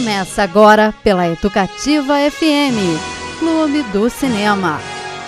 Começa 0.00 0.42
agora 0.42 0.94
pela 1.04 1.28
Educativa 1.28 2.14
FM, 2.30 3.38
Clube 3.38 3.82
do 3.92 4.08
Cinema. 4.08 4.80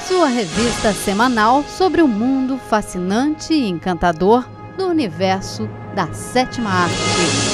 Sua 0.09 0.29
revista 0.29 0.95
semanal 0.95 1.63
sobre 1.63 2.01
o 2.01 2.09
mundo 2.09 2.57
fascinante 2.71 3.53
e 3.53 3.69
encantador 3.69 4.49
do 4.79 4.87
universo 4.87 5.69
da 5.95 6.11
sétima 6.15 6.71
arte. 6.71 7.52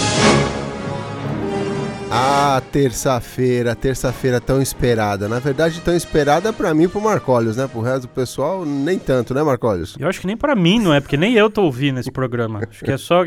Ah, 2.10 2.62
terça-feira, 2.72 3.74
terça-feira 3.74 4.40
tão 4.40 4.62
esperada. 4.62 5.28
Na 5.28 5.38
verdade, 5.38 5.80
tão 5.82 5.94
esperada 5.94 6.52
para 6.54 6.72
mim 6.72 6.84
e 6.84 6.88
pro 6.88 7.02
Marcólios, 7.02 7.56
né? 7.58 7.68
Pro 7.68 7.82
resto 7.82 8.02
do 8.02 8.08
pessoal, 8.08 8.64
nem 8.64 8.98
tanto, 8.98 9.34
né, 9.34 9.42
Marcólios? 9.42 9.94
Eu 9.98 10.08
acho 10.08 10.20
que 10.20 10.26
nem 10.26 10.36
para 10.36 10.54
mim, 10.54 10.78
não 10.80 10.94
é? 10.94 11.00
Porque 11.00 11.18
nem 11.18 11.34
eu 11.34 11.50
tô 11.50 11.62
ouvindo 11.62 12.00
esse 12.00 12.10
programa. 12.10 12.60
Acho 12.66 12.82
que 12.82 12.90
é 12.90 12.96
só 12.96 13.22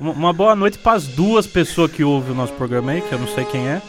uma 0.00 0.32
boa 0.32 0.56
noite 0.56 0.78
para 0.78 0.92
as 0.92 1.06
duas 1.06 1.46
pessoas 1.46 1.92
que 1.92 2.02
ouvem 2.02 2.32
o 2.32 2.34
nosso 2.34 2.54
programa 2.54 2.92
aí, 2.92 3.02
que 3.02 3.12
eu 3.12 3.18
não 3.18 3.28
sei 3.28 3.44
quem 3.44 3.68
é. 3.68 3.82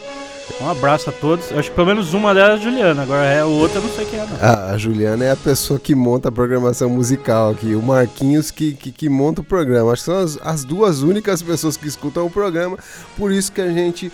Um 0.60 0.68
abraço 0.68 1.10
a 1.10 1.12
todos. 1.12 1.52
Acho 1.52 1.70
que 1.70 1.74
pelo 1.74 1.86
menos 1.86 2.14
uma 2.14 2.34
delas 2.34 2.60
é 2.60 2.62
a 2.62 2.70
Juliana. 2.70 3.02
Agora 3.02 3.24
é 3.24 3.44
o 3.44 3.68
não 3.68 3.88
sei 3.94 4.04
quem 4.04 4.18
é. 4.18 4.26
Não. 4.26 4.36
Ah, 4.40 4.70
a 4.72 4.78
Juliana 4.78 5.24
é 5.24 5.30
a 5.30 5.36
pessoa 5.36 5.78
que 5.78 5.94
monta 5.94 6.28
a 6.28 6.32
programação 6.32 6.88
musical 6.88 7.50
aqui. 7.50 7.74
O 7.74 7.82
Marquinhos 7.82 8.50
que, 8.50 8.74
que, 8.74 8.92
que 8.92 9.08
monta 9.08 9.40
o 9.40 9.44
programa. 9.44 9.92
Acho 9.92 10.02
que 10.02 10.10
são 10.10 10.18
as, 10.18 10.38
as 10.42 10.64
duas 10.64 11.02
únicas 11.02 11.42
pessoas 11.42 11.76
que 11.76 11.88
escutam 11.88 12.26
o 12.26 12.30
programa. 12.30 12.78
Por 13.16 13.32
isso 13.32 13.50
que 13.50 13.60
a 13.60 13.68
gente 13.70 14.12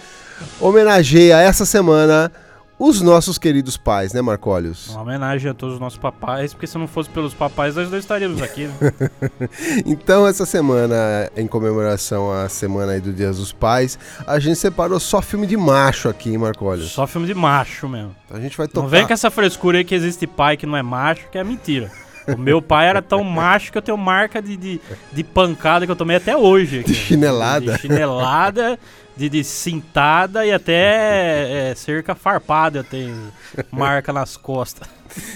homenageia 0.61 1.41
essa 1.41 1.67
semana 1.67 2.33
os 2.81 3.03
nossos 3.03 3.37
queridos 3.37 3.77
pais, 3.77 4.15
né, 4.15 4.23
Marcólios? 4.23 4.89
Uma 4.89 5.03
homenagem 5.03 5.51
a 5.51 5.55
todos 5.55 5.75
os 5.75 5.81
nossos 5.81 5.99
papais, 5.99 6.55
porque 6.55 6.67
se 6.67 6.79
não 6.79 6.89
fosse 6.89 7.11
pelos 7.11 7.35
papais, 7.35 7.77
nós 7.77 7.91
não 7.91 7.99
estaríamos 7.99 8.41
aqui. 8.41 8.69
Né? 8.69 8.93
então, 9.85 10.27
essa 10.27 10.47
semana, 10.47 11.31
em 11.37 11.47
comemoração 11.47 12.33
à 12.33 12.49
semana 12.49 12.93
aí 12.93 13.01
do 13.01 13.13
Dia 13.13 13.31
dos 13.33 13.53
Pais, 13.53 13.99
a 14.27 14.39
gente 14.39 14.57
separou 14.57 14.99
só 14.99 15.21
filme 15.21 15.47
de 15.47 15.59
macho 15.59 16.09
aqui, 16.09 16.31
hein, 16.31 16.39
Marcólios? 16.39 16.91
Só 16.91 17.07
filme 17.07 17.27
de 17.27 17.35
macho 17.35 17.87
mesmo. 17.87 18.17
A 18.31 18.41
gente 18.41 18.57
vai 18.57 18.67
tocar. 18.67 18.81
Não 18.81 18.89
vem 18.89 19.07
com 19.07 19.13
essa 19.13 19.31
frescura 19.31 19.77
aí 19.77 19.85
que 19.85 19.95
existe 19.95 20.27
pai 20.27 20.57
que 20.57 20.65
não 20.65 20.75
é 20.75 20.83
macho, 20.83 21.29
que 21.31 21.37
é 21.37 21.45
mentira. 21.45 21.93
O 22.29 22.39
meu 22.39 22.63
pai 22.63 22.87
era 22.87 23.03
tão 23.03 23.23
macho 23.25 23.73
que 23.73 23.79
eu 23.79 23.83
tenho 23.83 23.99
marca 23.99 24.41
de, 24.41 24.57
de, 24.57 24.81
de 25.13 25.25
pancada 25.25 25.85
que 25.85 25.93
eu 25.93 25.97
tomei 25.97 26.17
até 26.17 26.37
hoje. 26.37 26.81
Aqui. 26.81 26.93
De 26.93 26.95
chinelada. 26.95 27.73
De 27.73 27.79
chinelada 27.79 28.79
de, 29.17 29.29
de 29.29 29.45
cintada 29.45 30.47
e 30.47 30.53
até 30.53 31.71
é, 31.71 31.75
cerca 31.75 32.15
farpada 32.15 32.79
eu 32.79 32.85
tenho 32.85 33.33
marca 33.71 34.13
nas 34.13 34.37
costas. 34.37 34.89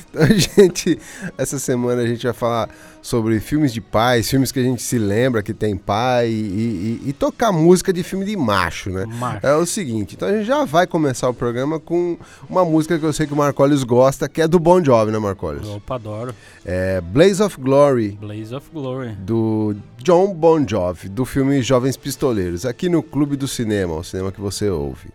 Então, 0.09 0.27
gente, 0.39 0.99
essa 1.37 1.59
semana 1.59 2.03
a 2.03 2.07
gente 2.07 2.25
vai 2.25 2.33
falar 2.33 2.69
sobre 3.05 3.39
filmes 3.39 3.71
de 3.71 3.83
pais, 3.83 4.31
filmes 4.31 4.51
que 4.51 4.59
a 4.59 4.63
gente 4.63 4.81
se 4.81 4.99
lembra 4.99 5.43
que 5.43 5.53
tem 5.53 5.77
pai 5.77 6.31
e, 6.31 7.01
e, 7.05 7.09
e 7.11 7.13
tocar 7.13 7.53
música 7.53 7.93
de 7.93 8.03
filme 8.03 8.25
de 8.25 8.35
macho, 8.35 8.89
né? 8.89 9.05
Macho. 9.05 9.47
É 9.47 9.55
o 9.55 9.67
seguinte, 9.67 10.15
então 10.15 10.27
a 10.27 10.33
gente 10.33 10.47
já 10.47 10.65
vai 10.65 10.87
começar 10.87 11.29
o 11.29 11.35
programa 11.35 11.79
com 11.79 12.17
uma 12.49 12.65
música 12.65 12.99
que 12.99 13.05
eu 13.05 13.13
sei 13.13 13.27
que 13.27 13.35
o 13.35 13.37
Marcolis 13.37 13.85
gosta, 13.85 14.27
que 14.27 14.41
é 14.41 14.49
do 14.49 14.59
Bon 14.59 14.83
Jovi, 14.83 15.13
né, 15.13 15.19
Marcolis? 15.19 15.69
Opa, 15.69 15.97
adoro. 15.97 16.35
É 16.65 17.03
Blaze 17.03 17.43
of 17.43 17.61
Glory. 17.61 18.13
Blaze 18.19 18.55
of 18.55 18.71
Glory. 18.73 19.11
Do 19.17 19.77
John 19.99 20.33
Bon 20.33 20.67
Jovi, 20.67 21.11
do 21.11 21.27
filme 21.27 21.61
Jovens 21.61 21.99
Pistoleiros, 21.99 22.65
aqui 22.65 22.89
no 22.89 23.03
Clube 23.03 23.37
do 23.37 23.47
Cinema, 23.47 23.97
o 23.97 24.03
cinema 24.03 24.33
que 24.33 24.41
você 24.41 24.71
ouve. 24.71 25.11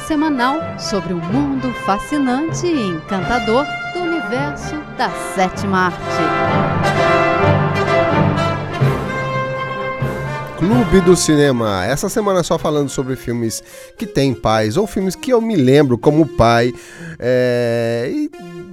Semanal 0.00 0.78
sobre 0.78 1.12
o 1.12 1.18
mundo 1.18 1.72
fascinante 1.84 2.66
e 2.66 2.88
encantador 2.88 3.66
do 3.92 4.00
universo 4.00 4.76
da 4.96 5.10
sétima 5.34 5.86
arte. 5.86 6.98
Clube 10.58 11.00
do 11.02 11.14
Cinema. 11.14 11.84
Essa 11.84 12.08
semana 12.08 12.42
só 12.42 12.58
falando 12.58 12.88
sobre 12.88 13.14
filmes 13.14 13.62
que 13.96 14.04
têm 14.06 14.34
pais 14.34 14.76
ou 14.76 14.86
filmes 14.86 15.14
que 15.14 15.32
eu 15.32 15.40
me 15.40 15.54
lembro 15.54 15.96
como 15.96 16.26
pai. 16.26 16.74
É... 17.18 18.10
E 18.12 18.30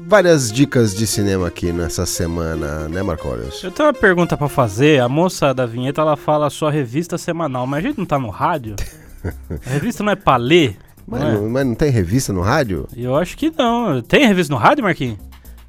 várias 0.08 0.52
dicas 0.52 0.96
de 0.96 1.06
cinema 1.06 1.48
aqui 1.48 1.72
nessa 1.72 2.06
semana, 2.06 2.88
né, 2.88 3.04
Marcos? 3.04 3.64
Eu 3.64 3.72
tenho 3.72 3.88
uma 3.88 3.94
pergunta 3.94 4.36
para 4.36 4.50
fazer. 4.50 5.02
A 5.02 5.10
moça 5.10 5.54
da 5.54 5.66
vinheta 5.66 6.02
ela 6.02 6.16
fala 6.16 6.50
sua 6.50 6.72
revista 6.72 7.18
semanal, 7.18 7.66
mas 7.66 7.84
a 7.84 7.88
gente 7.88 7.98
não 7.98 8.06
tá 8.06 8.18
no 8.18 8.30
rádio? 8.30 8.76
A 9.66 9.70
revista 9.70 10.04
não 10.04 10.12
é 10.12 10.16
pra 10.16 10.38
ler? 10.38 10.78
Mas 11.08 11.22
não, 11.22 11.30
é? 11.30 11.34
não, 11.34 11.50
mas 11.50 11.66
não 11.66 11.76
tem 11.76 11.90
revista 11.90 12.34
no 12.34 12.42
rádio? 12.42 12.88
Eu 12.96 13.16
acho 13.16 13.38
que 13.38 13.52
não. 13.56 14.02
Tem 14.02 14.28
revista 14.28 14.54
no 14.54 14.60
rádio, 14.60 14.84
Marquinhos? 14.84 15.20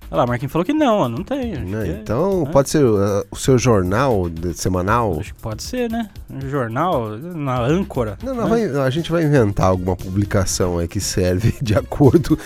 Olha 0.08 0.19
lá, 0.19 0.26
Marquinhos 0.26 0.52
falou 0.52 0.64
que 0.64 0.72
não, 0.72 1.08
não 1.08 1.24
tem. 1.24 1.58
Não, 1.64 1.82
é, 1.82 1.88
então 1.88 2.44
é, 2.48 2.52
pode 2.52 2.70
ser 2.70 2.84
uh, 2.84 3.26
o 3.28 3.36
seu 3.36 3.58
jornal 3.58 4.28
de, 4.28 4.54
semanal? 4.54 5.19
Acho 5.19 5.34
que 5.34 5.41
pode 5.41 5.64
ser, 5.64 5.91
né? 5.91 6.08
Um 6.30 6.48
jornal 6.48 7.19
na 7.19 7.60
âncora. 7.60 8.16
Não, 8.22 8.32
não, 8.32 8.44
né? 8.48 8.69
vai, 8.69 8.86
a 8.86 8.91
gente 8.91 9.10
vai 9.10 9.25
inventar 9.25 9.66
alguma 9.66 9.96
publicação 9.96 10.78
aí 10.78 10.86
que 10.86 11.00
serve 11.00 11.56
de 11.60 11.75
acordo 11.75 12.36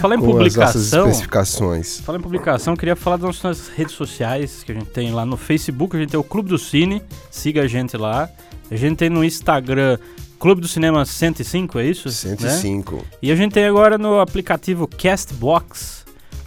Fala 0.00 0.14
em 0.14 0.20
com 0.20 0.26
publicação, 0.26 0.68
as 0.68 0.74
nossas 0.74 1.08
especificações. 1.08 1.98
Fala 1.98 2.18
em 2.18 2.22
publicação, 2.22 2.76
queria 2.76 2.94
falar 2.94 3.16
das 3.16 3.42
nossas 3.42 3.68
redes 3.68 3.94
sociais 3.94 4.62
que 4.62 4.70
a 4.70 4.74
gente 4.74 4.86
tem 4.86 5.12
lá 5.12 5.26
no 5.26 5.36
Facebook, 5.36 5.96
a 5.96 6.00
gente 6.00 6.10
tem 6.10 6.20
o 6.20 6.24
Clube 6.24 6.48
do 6.48 6.58
Cine, 6.58 7.02
siga 7.28 7.62
a 7.62 7.66
gente 7.66 7.96
lá. 7.96 8.30
A 8.70 8.76
gente 8.76 8.96
tem 8.96 9.10
no 9.10 9.22
Instagram 9.22 9.98
Clube 10.44 10.60
do 10.60 10.68
Cinema 10.68 11.06
105, 11.06 11.78
é 11.78 11.86
isso? 11.86 12.10
105. 12.10 12.96
Né? 12.96 13.02
E 13.22 13.32
a 13.32 13.34
gente 13.34 13.52
tem 13.52 13.64
agora 13.64 13.96
no 13.96 14.20
aplicativo 14.20 14.86
Castbox. 14.86 16.04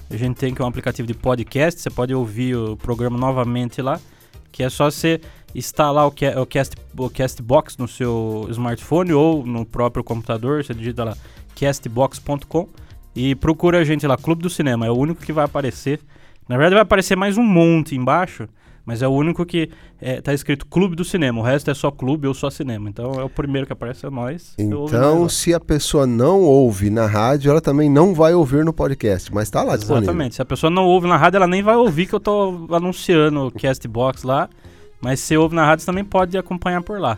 A 0.08 0.16
gente 0.16 0.38
tem 0.38 0.53
que 0.53 0.62
é 0.62 0.66
um 0.66 0.68
aplicativo 0.68 1.08
de 1.08 1.16
podcast, 1.16 1.81
você 1.81 1.90
pode 1.90 2.13
ouvir 2.13 2.56
o 2.56 2.78
programa 2.78 3.18
novamente 3.18 3.81
lá, 3.81 4.00
que 4.52 4.62
é 4.62 4.69
só 4.69 4.91
você 4.91 5.19
instalar 5.56 6.06
o, 6.06 6.09
o, 6.09 6.46
Cast, 6.46 6.75
o 6.96 7.09
Castbox 7.09 7.75
no 7.78 7.88
seu 7.88 8.46
smartphone 8.52 9.13
ou 9.13 9.44
no 9.44 9.66
próprio 9.66 10.03
computador, 10.03 10.64
você 10.64 10.75
digita 10.75 11.03
lá 11.03 11.18
castbox.com 11.59 12.69
e 13.16 13.34
procura 13.34 13.79
a 13.79 13.84
gente 13.84 14.06
lá, 14.06 14.16
Clube 14.16 14.44
do 14.44 14.50
Cinema, 14.52 14.85
é 14.85 14.91
o 14.91 14.96
único 14.96 15.24
que 15.24 15.34
vai 15.34 15.46
aparecer. 15.46 16.00
Na 16.47 16.56
verdade 16.56 16.75
vai 16.75 16.84
aparecer 16.84 17.18
mais 17.18 17.35
um 17.35 17.44
monte 17.44 17.96
embaixo, 17.96 18.47
mas 18.87 19.01
é 19.01 19.07
o 19.07 19.11
único 19.11 19.45
que 19.45 19.69
é, 19.99 20.21
tá 20.21 20.33
escrito 20.33 20.65
Clube 20.65 20.95
do 20.95 21.03
Cinema. 21.03 21.41
O 21.41 21.43
resto 21.43 21.69
é 21.69 21.73
só 21.73 21.91
clube 21.91 22.25
ou 22.25 22.33
só 22.33 22.49
cinema. 22.49 22.87
Então 22.87 23.19
é 23.19 23.23
o 23.23 23.29
primeiro 23.29 23.67
que 23.67 23.73
aparece 23.73 24.05
é 24.05 24.09
nós. 24.09 24.53
Então, 24.57 25.27
se 25.27 25.53
a 25.53 25.59
pessoa 25.59 26.07
não 26.07 26.41
ouve 26.41 26.89
na 26.89 27.05
rádio, 27.05 27.51
ela 27.51 27.59
também 27.59 27.89
não 27.89 28.13
vai 28.13 28.33
ouvir 28.33 28.63
no 28.63 28.71
podcast, 28.71 29.29
mas 29.33 29.49
tá 29.49 29.59
lá 29.59 29.73
Exatamente. 29.73 29.79
disponível. 29.81 30.03
Exatamente. 30.03 30.35
Se 30.35 30.41
a 30.41 30.45
pessoa 30.45 30.69
não 30.69 30.85
ouve 30.85 31.05
na 31.05 31.17
rádio, 31.17 31.35
ela 31.35 31.47
nem 31.47 31.61
vai 31.61 31.75
ouvir 31.75 32.05
que 32.05 32.15
eu 32.15 32.19
tô 32.21 32.65
anunciando 32.71 33.47
o 33.47 33.51
Castbox 33.51 34.23
lá. 34.23 34.49
Mas 35.01 35.19
se 35.19 35.35
ouve 35.35 35.53
na 35.53 35.65
rádio, 35.65 35.83
você 35.83 35.87
também 35.87 36.05
pode 36.05 36.37
acompanhar 36.37 36.81
por 36.81 36.97
lá. 36.97 37.17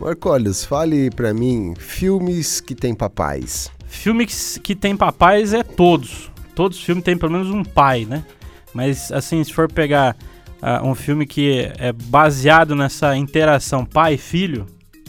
Marcolius, 0.00 0.64
fale 0.64 1.10
para 1.10 1.34
mim 1.34 1.74
filmes 1.76 2.60
que 2.60 2.76
tem 2.76 2.94
papais. 2.94 3.72
Filmes 3.88 4.56
que 4.62 4.76
tem 4.76 4.96
papais 4.96 5.52
é 5.52 5.64
todos. 5.64 6.30
Todos 6.54 6.78
os 6.78 6.84
filmes 6.84 7.02
têm 7.02 7.18
pelo 7.18 7.32
menos 7.32 7.50
um 7.50 7.64
pai, 7.64 8.04
né? 8.04 8.24
Mas 8.72 9.10
assim, 9.10 9.42
se 9.42 9.52
for 9.52 9.68
pegar 9.68 10.16
uh, 10.62 10.86
um 10.86 10.94
filme 10.94 11.26
que 11.26 11.70
é 11.78 11.92
baseado 11.92 12.74
nessa 12.74 13.16
interação 13.16 13.84
pai-filho, 13.84 14.66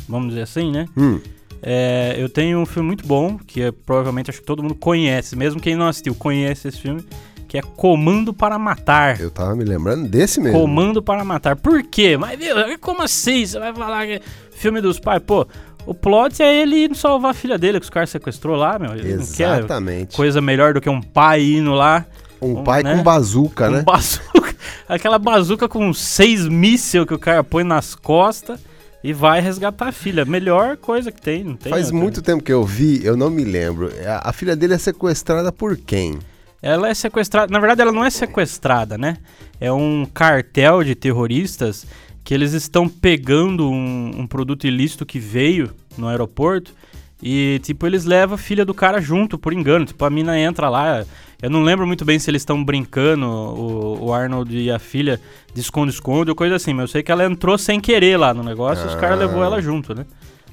vamos 0.07 0.29
dizer 0.29 0.41
assim, 0.41 0.71
né? 0.71 0.85
Hum. 0.97 1.19
É, 1.61 2.15
eu 2.17 2.29
tenho 2.29 2.59
um 2.59 2.65
filme 2.65 2.87
muito 2.87 3.05
bom, 3.05 3.37
que 3.37 3.61
é, 3.61 3.71
provavelmente 3.71 4.29
acho 4.29 4.39
que 4.39 4.45
todo 4.45 4.61
mundo 4.61 4.75
conhece, 4.75 5.35
mesmo 5.35 5.59
quem 5.59 5.75
não 5.75 5.87
assistiu 5.87 6.13
conhece 6.13 6.67
esse 6.67 6.79
filme, 6.79 7.03
que 7.47 7.57
é 7.57 7.61
Comando 7.61 8.33
para 8.33 8.59
Matar. 8.59 9.19
Eu 9.19 9.31
tava 9.31 9.55
me 9.55 9.63
lembrando 9.63 10.07
desse 10.07 10.39
mesmo. 10.39 10.59
Comando 10.59 11.01
para 11.01 11.23
Matar. 11.23 11.55
Por 11.55 11.81
quê? 11.83 12.17
Mas, 12.17 12.37
meu, 12.37 12.55
como 12.79 13.01
assim? 13.01 13.45
Você 13.45 13.57
vai 13.57 13.73
falar 13.73 14.05
que 14.05 14.13
é 14.13 14.21
filme 14.51 14.81
dos 14.81 14.99
pais? 14.99 15.21
Pô, 15.25 15.47
o 15.85 15.93
plot 15.93 16.43
é 16.43 16.61
ele 16.61 16.93
salvar 16.93 17.31
a 17.31 17.33
filha 17.33 17.57
dele, 17.57 17.79
que 17.79 17.85
os 17.85 17.89
caras 17.89 18.09
sequestrou 18.09 18.57
lá, 18.57 18.77
meu. 18.77 18.93
Ele 18.93 19.13
Exatamente. 19.13 20.15
coisa 20.15 20.41
melhor 20.41 20.73
do 20.73 20.81
que 20.81 20.89
um 20.89 21.01
pai 21.01 21.41
indo 21.43 21.73
lá. 21.73 22.05
Um, 22.41 22.63
pai 22.63 22.83
né? 22.83 22.95
com 22.95 23.03
bazuca, 23.03 23.69
né? 23.69 23.79
Um 23.79 23.83
bazuca. 23.83 24.55
Aquela 24.87 25.19
bazuca 25.19 25.67
com 25.67 25.93
seis 25.93 26.47
mísseis 26.47 27.05
que 27.05 27.13
o 27.13 27.19
cara 27.19 27.43
põe 27.43 27.63
nas 27.63 27.95
costas 27.95 28.59
e 29.03 29.13
vai 29.13 29.39
resgatar 29.39 29.89
a 29.89 29.91
filha. 29.91 30.25
Melhor 30.25 30.77
coisa 30.77 31.11
que 31.11 31.21
tem, 31.21 31.43
não 31.43 31.55
tem 31.55 31.69
Faz 31.69 31.85
outra. 31.85 31.99
muito 31.99 32.21
tempo 32.21 32.43
que 32.43 32.51
eu 32.51 32.63
vi, 32.63 33.05
eu 33.05 33.15
não 33.15 33.29
me 33.29 33.43
lembro. 33.43 33.91
A, 34.05 34.29
a 34.29 34.33
filha 34.33 34.55
dele 34.55 34.73
é 34.73 34.77
sequestrada 34.77 35.51
por 35.51 35.77
quem? 35.77 36.19
Ela 36.61 36.89
é 36.89 36.93
sequestrada. 36.93 37.51
Na 37.51 37.59
verdade, 37.59 37.81
ela 37.81 37.91
não 37.91 38.03
é 38.03 38.09
sequestrada, 38.09 38.97
né? 38.97 39.17
É 39.59 39.71
um 39.71 40.07
cartel 40.11 40.83
de 40.83 40.95
terroristas 40.95 41.85
que 42.23 42.33
eles 42.33 42.53
estão 42.53 42.89
pegando 42.89 43.69
um, 43.69 44.21
um 44.21 44.27
produto 44.27 44.67
ilícito 44.67 45.05
que 45.05 45.19
veio 45.19 45.71
no 45.97 46.07
aeroporto 46.07 46.73
e, 47.21 47.59
tipo, 47.63 47.87
eles 47.87 48.05
levam 48.05 48.35
a 48.35 48.37
filha 48.37 48.63
do 48.63 48.73
cara 48.73 49.01
junto, 49.01 49.37
por 49.37 49.53
engano. 49.53 49.85
Tipo, 49.85 50.05
a 50.05 50.09
mina 50.09 50.39
entra 50.39 50.69
lá. 50.69 51.03
Eu 51.41 51.49
não 51.49 51.63
lembro 51.63 51.85
muito 51.87 52.05
bem 52.05 52.19
se 52.19 52.29
eles 52.29 52.41
estão 52.41 52.63
brincando, 52.63 53.25
o, 53.25 54.05
o, 54.05 54.13
Arnold 54.13 54.55
e 54.55 54.71
a 54.71 54.79
filha, 54.79 55.19
de 55.53 55.61
esconde-esconde 55.61 56.29
ou 56.29 56.35
coisa 56.35 56.55
assim. 56.55 56.73
Mas 56.73 56.83
eu 56.83 56.87
sei 56.87 57.03
que 57.03 57.11
ela 57.11 57.25
entrou 57.25 57.57
sem 57.57 57.79
querer 57.79 58.17
lá 58.17 58.33
no 58.33 58.43
negócio 58.43 58.83
ah. 58.83 58.87
e 58.87 58.93
os 58.93 58.99
caras 58.99 59.17
levou 59.17 59.43
ela 59.43 59.61
junto, 59.61 59.95
né? 59.95 60.05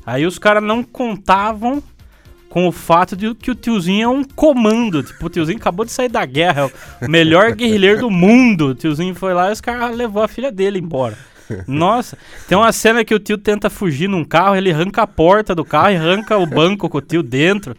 Aí 0.07 0.27
os 0.27 0.39
caras 0.39 0.63
não 0.63 0.83
contavam 0.83 1.83
com 2.49 2.69
o 2.69 2.73
fato 2.73 3.17
de 3.17 3.35
que 3.35 3.51
o 3.51 3.55
tiozinho 3.55 4.05
é 4.05 4.09
um 4.09 4.23
comando. 4.23 5.03
Tipo, 5.03 5.27
o 5.27 5.29
tiozinho 5.31 5.59
acabou 5.59 5.85
de 5.85 5.93
sair 5.93 6.09
da 6.09 6.25
guerra, 6.25 6.71
é 7.01 7.07
o 7.07 7.11
melhor 7.11 7.53
guerrilheiro 7.53 8.01
do 8.01 8.11
mundo. 8.11 8.69
O 8.69 8.75
tiozinho 8.75 9.15
foi 9.15 9.35
lá 9.35 9.51
e 9.51 9.53
os 9.53 9.61
caras 9.61 9.97
levou 9.97 10.23
a 10.23 10.29
filha 10.29 10.53
dele 10.53 10.79
embora. 10.79 11.19
Nossa, 11.67 12.17
tem 12.49 12.56
uma 12.56 12.73
cena 12.73 13.05
que 13.05 13.14
o 13.14 13.19
tio 13.19 13.38
tenta 13.38 13.69
fugir 13.69 14.08
num 14.08 14.25
carro, 14.25 14.56
ele 14.56 14.73
arranca 14.73 15.02
a 15.02 15.06
porta 15.06 15.55
do 15.55 15.64
carro 15.64 15.91
e 15.91 15.96
arranca 15.96 16.37
o 16.37 16.46
banco 16.46 16.88
com 16.88 16.99
o 16.99 17.02
tio 17.02 17.23
dentro. 17.23 17.76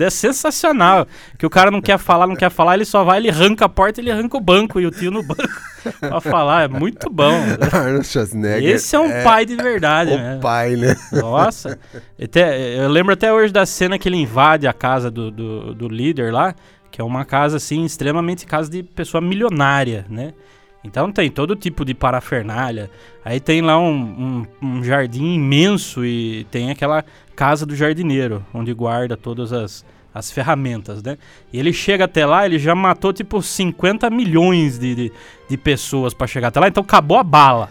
É 0.00 0.10
sensacional. 0.10 1.06
Que 1.38 1.46
o 1.46 1.50
cara 1.50 1.70
não 1.70 1.80
quer 1.80 1.98
falar, 1.98 2.26
não 2.26 2.36
quer 2.36 2.50
falar, 2.50 2.74
ele 2.74 2.84
só 2.84 3.02
vai, 3.04 3.18
ele 3.18 3.30
arranca 3.30 3.64
a 3.64 3.68
porta, 3.68 4.00
ele 4.00 4.10
arranca 4.10 4.36
o 4.36 4.40
banco 4.40 4.78
e 4.78 4.86
o 4.86 4.90
tio 4.90 5.10
no 5.10 5.22
banco 5.22 5.48
pra 5.98 6.20
falar. 6.20 6.64
É 6.64 6.68
muito 6.68 7.08
bom. 7.08 7.32
Arnold 7.72 8.06
Schwarzenegger. 8.06 8.68
Esse 8.68 8.94
é 8.94 9.00
um 9.00 9.10
é 9.10 9.24
pai 9.24 9.46
de 9.46 9.56
verdade. 9.56 10.12
O 10.12 10.18
né? 10.18 10.38
pai, 10.42 10.76
né? 10.76 10.94
Nossa. 11.12 11.78
Até, 12.22 12.78
eu 12.78 12.88
lembro 12.88 13.14
até 13.14 13.32
hoje 13.32 13.50
da 13.50 13.64
cena 13.64 13.98
que 13.98 14.08
ele 14.08 14.18
invade 14.18 14.66
a 14.66 14.74
casa 14.74 15.10
do, 15.10 15.30
do, 15.30 15.74
do 15.74 15.88
líder 15.88 16.32
lá, 16.34 16.54
que 16.90 17.00
é 17.00 17.04
uma 17.04 17.24
casa 17.24 17.56
assim, 17.56 17.84
extremamente 17.84 18.44
casa 18.44 18.70
de 18.70 18.82
pessoa 18.82 19.22
milionária, 19.22 20.04
né? 20.10 20.34
Então 20.82 21.10
tem 21.10 21.30
todo 21.30 21.56
tipo 21.56 21.84
de 21.84 21.94
parafernália. 21.94 22.90
Aí 23.24 23.40
tem 23.40 23.60
lá 23.60 23.78
um, 23.78 24.46
um, 24.62 24.66
um, 24.66 24.84
jardim 24.84 25.34
imenso 25.34 26.04
e 26.04 26.44
tem 26.50 26.70
aquela 26.70 27.04
casa 27.34 27.66
do 27.66 27.74
jardineiro, 27.74 28.44
onde 28.54 28.72
guarda 28.72 29.16
todas 29.16 29.52
as, 29.52 29.84
as 30.14 30.30
ferramentas, 30.30 31.02
né? 31.02 31.18
E 31.52 31.58
ele 31.58 31.72
chega 31.72 32.04
até 32.04 32.24
lá, 32.24 32.46
ele 32.46 32.58
já 32.58 32.74
matou 32.74 33.12
tipo 33.12 33.42
50 33.42 34.08
milhões 34.10 34.78
de, 34.78 34.94
de, 34.94 35.12
de 35.48 35.56
pessoas 35.56 36.14
para 36.14 36.26
chegar 36.26 36.48
até 36.48 36.60
lá, 36.60 36.68
então 36.68 36.82
acabou 36.82 37.18
a 37.18 37.24
bala. 37.24 37.68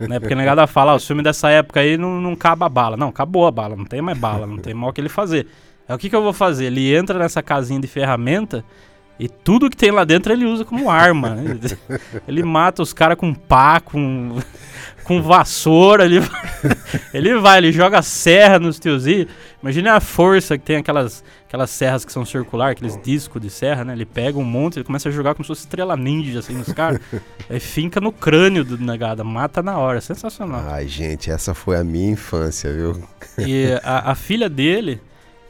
né? 0.00 0.18
Porque 0.18 0.34
a 0.34 0.36
negada 0.36 0.66
fala, 0.66 0.92
ah, 0.92 0.96
o 0.96 1.00
filme 1.00 1.22
dessa 1.22 1.50
época 1.50 1.80
aí 1.80 1.96
não, 1.96 2.20
não 2.20 2.32
acaba 2.32 2.66
a 2.66 2.68
bala. 2.68 2.96
Não, 2.96 3.08
acabou 3.08 3.46
a 3.46 3.50
bala, 3.50 3.76
não 3.76 3.84
tem 3.84 4.02
mais 4.02 4.18
bala, 4.18 4.46
não 4.46 4.58
tem 4.58 4.74
mal 4.74 4.90
o 4.90 4.92
que 4.92 5.00
ele 5.00 5.08
fazer. 5.08 5.46
Aí 5.88 5.94
o 5.94 5.98
que, 5.98 6.10
que 6.10 6.16
eu 6.16 6.22
vou 6.22 6.32
fazer? 6.32 6.66
Ele 6.66 6.94
entra 6.94 7.18
nessa 7.18 7.42
casinha 7.42 7.80
de 7.80 7.86
ferramenta 7.86 8.64
e 9.18 9.28
tudo 9.28 9.68
que 9.68 9.76
tem 9.76 9.90
lá 9.90 10.04
dentro 10.04 10.32
ele 10.32 10.44
usa 10.44 10.64
como 10.64 10.88
arma. 10.88 11.30
Né? 11.30 11.58
ele 12.28 12.42
mata 12.44 12.82
os 12.82 12.92
caras 12.92 13.18
com 13.18 13.34
pá, 13.34 13.80
com, 13.80 14.38
com 15.02 15.20
vassoura. 15.20 16.04
Ele, 16.04 16.20
ele 17.12 17.36
vai, 17.38 17.58
ele 17.58 17.72
joga 17.72 18.00
serra 18.00 18.60
nos 18.60 18.78
tiozinhos. 18.78 19.26
Imagina 19.60 19.94
a 19.94 20.00
força 20.00 20.56
que 20.56 20.64
tem 20.64 20.76
aquelas, 20.76 21.24
aquelas 21.48 21.68
serras 21.68 22.04
que 22.04 22.12
são 22.12 22.24
circular, 22.24 22.70
aqueles 22.70 22.96
discos 23.02 23.42
de 23.42 23.50
serra, 23.50 23.84
né? 23.84 23.92
Ele 23.92 24.06
pega 24.06 24.38
um 24.38 24.44
monte, 24.44 24.76
ele 24.76 24.84
começa 24.84 25.08
a 25.08 25.12
jogar 25.12 25.34
como 25.34 25.42
se 25.42 25.48
fosse 25.48 25.62
estrela 25.62 25.96
ninja, 25.96 26.38
assim, 26.38 26.54
nos 26.54 26.72
caras. 26.72 27.00
aí 27.50 27.58
finca 27.58 28.00
no 28.00 28.12
crânio 28.12 28.64
do 28.64 28.78
negado, 28.78 29.24
mata 29.24 29.60
na 29.60 29.78
hora. 29.78 30.00
Sensacional. 30.00 30.62
Ai, 30.68 30.86
gente, 30.86 31.28
essa 31.28 31.54
foi 31.54 31.76
a 31.76 31.82
minha 31.82 32.12
infância, 32.12 32.72
viu? 32.72 33.02
e 33.36 33.66
a, 33.82 34.12
a 34.12 34.14
filha 34.14 34.48
dele, 34.48 35.00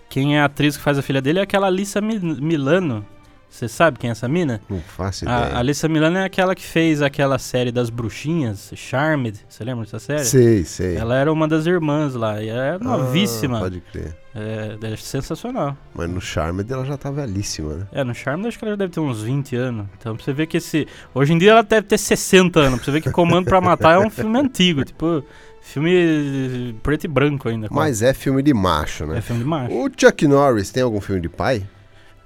quem 0.09 0.39
é 0.39 0.41
a 0.41 0.47
atriz 0.47 0.75
que 0.75 0.83
faz 0.83 0.97
a 0.97 1.03
filha 1.03 1.21
dele 1.21 1.39
é 1.39 1.43
aquela 1.43 1.67
Alissa 1.67 2.01
Milano 2.01 3.05
você 3.51 3.67
sabe 3.67 3.99
quem 3.99 4.09
é 4.09 4.13
essa 4.13 4.29
mina? 4.29 4.61
Não 4.69 4.81
faço 4.81 5.25
ideia. 5.25 5.39
A 5.39 5.59
Alissa 5.59 5.89
Milano 5.89 6.19
é 6.19 6.25
aquela 6.25 6.55
que 6.55 6.65
fez 6.65 7.03
aquela 7.03 7.39
série 7.39 7.73
das 7.73 7.91
bruxinhas, 7.91 8.71
Charmed. 8.77 9.41
Você 9.49 9.65
lembra 9.65 9.85
dessa 9.85 9.99
série? 9.99 10.25
Sei, 10.25 10.65
sei. 10.65 10.97
Ela 10.97 11.17
era 11.17 11.33
uma 11.33 11.49
das 11.49 11.67
irmãs 11.67 12.15
lá 12.15 12.43
e 12.43 12.49
é 12.49 12.79
novíssima. 12.79 13.59
Ah, 13.59 13.63
pode 13.63 13.81
crer. 13.81 14.17
É, 14.35 14.77
é 14.81 14.97
sensacional. 14.97 15.77
Mas 15.95 16.09
no 16.09 16.21
Charmed 16.21 16.73
ela 16.73 16.85
já 16.85 16.97
tá 16.97 17.11
velhíssima, 17.11 17.75
né? 17.75 17.87
É, 17.91 18.05
no 18.05 18.15
Charmed 18.15 18.47
acho 18.47 18.59
que 18.59 18.65
ela 18.65 18.73
já 18.73 18.77
deve 18.77 18.93
ter 18.93 19.01
uns 19.01 19.23
20 19.23 19.57
anos. 19.57 19.87
Então 19.99 20.15
pra 20.15 20.25
você 20.25 20.33
ver 20.33 20.47
que 20.47 20.59
esse... 20.59 20.87
Hoje 21.15 21.33
em 21.33 21.39
dia 21.39 21.53
ela 21.53 21.63
deve 21.63 21.87
ter 21.87 21.99
60 21.99 22.61
anos. 22.61 22.77
Pra 22.77 22.85
você 22.85 22.91
ver 22.93 23.01
que 23.01 23.11
Comando 23.11 23.47
pra 23.47 23.61
Matar 23.61 23.95
é 23.95 23.99
um 23.99 24.11
filme 24.11 24.39
antigo. 24.39 24.85
Tipo... 24.85 25.25
Filme 25.61 26.75
preto 26.83 27.05
e 27.05 27.09
branco 27.09 27.47
ainda. 27.47 27.69
Mas 27.71 28.01
é 28.01 28.15
filme 28.15 28.43
de 28.43 28.55
macho, 28.55 29.05
né? 29.05 29.19
É 29.19 29.21
filme 29.21 29.43
de 29.43 29.49
macho. 29.49 29.75
O 29.75 29.91
Chuck 29.95 30.27
Norris 30.27 30.71
tem 30.71 30.83
algum 30.83 30.99
filme 30.99 31.21
de 31.21 31.29
pai? 31.29 31.63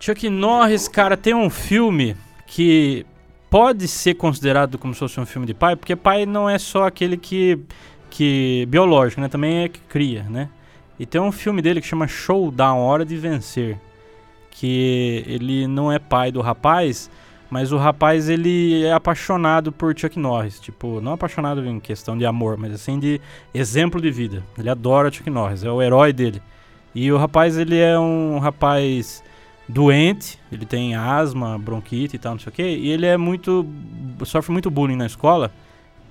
Chuck 0.05 0.29
Norris, 0.29 0.89
cara, 0.89 1.17
tem 1.17 1.33
um 1.33 1.49
filme 1.49 2.17
que 2.45 3.07
pode 3.49 3.87
ser 3.87 4.15
considerado 4.15 4.77
como 4.77 4.93
se 4.93 4.99
fosse 4.99 5.21
um 5.21 5.25
filme 5.25 5.47
de 5.47 5.55
pai, 5.55 5.77
porque 5.77 5.95
pai 5.95 6.27
não 6.27 6.51
é 6.51 6.59
só 6.59 6.89
aquele 6.89 7.17
que, 7.17 7.57
que 8.11 8.67
biológico, 8.69 9.21
né? 9.21 9.29
Também 9.29 9.63
é 9.63 9.69
que 9.69 9.79
cria, 9.83 10.25
né? 10.25 10.49
E 10.99 11.07
tem 11.07 11.21
um 11.21 11.31
filme 11.31 11.63
dele 11.63 11.81
que 11.81 11.87
chama 11.87 12.09
Showdown, 12.09 12.81
Hora 12.81 13.05
de 13.05 13.17
Vencer, 13.17 13.79
que 14.51 15.23
ele 15.25 15.69
não 15.69 15.93
é 15.93 16.01
pai 16.01 16.33
do 16.33 16.41
rapaz, 16.41 17.09
mas 17.49 17.71
o 17.71 17.77
rapaz 17.77 18.29
ele 18.29 18.83
é 18.83 18.93
apaixonado 18.93 19.71
por 19.71 19.97
Chuck 19.97 20.19
Norris, 20.19 20.59
tipo, 20.59 21.01
não 21.01 21.13
apaixonado 21.13 21.65
em 21.65 21.79
questão 21.79 22.19
de 22.19 22.27
amor, 22.27 22.57
mas 22.57 22.73
assim 22.73 22.99
de 22.99 23.21
exemplo 23.55 24.01
de 24.01 24.11
vida. 24.11 24.43
Ele 24.59 24.69
adora 24.69 25.13
Chuck 25.13 25.31
Norris, 25.31 25.63
é 25.63 25.71
o 25.71 25.81
herói 25.81 26.13
dele. 26.13 26.43
E 26.93 27.13
o 27.13 27.17
rapaz 27.17 27.57
ele 27.57 27.79
é 27.79 27.97
um 27.97 28.41
rapaz 28.41 29.23
doente, 29.73 30.39
ele 30.51 30.67
tem 30.67 30.95
asma, 30.95 31.59
bronquite 31.59 32.17
e 32.17 32.19
tal, 32.19 32.33
não 32.33 32.39
sei 32.39 32.51
o 32.51 32.53
que, 32.53 32.63
e 32.63 32.91
ele 32.91 33.07
é 33.07 33.17
muito. 33.17 33.67
sofre 34.25 34.53
muito 34.53 34.71
bullying 34.71 34.97
na 34.97 35.07
escola. 35.07 35.51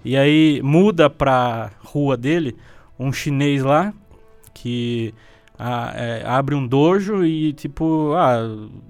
E 0.04 0.18
aí 0.18 0.62
muda 0.63 1.10
pra 1.10 1.72
rua 1.84 2.18
dele 2.18 2.56
um 2.98 3.13
chinês 3.13 3.63
lá 3.63 3.94
que 4.54 5.13
a, 5.58 5.94
é, 5.96 6.24
abre 6.25 6.56
um 6.56 6.66
dojo 6.66 7.24
e 7.24 7.54
tipo, 7.54 8.13
ah, 8.16 8.40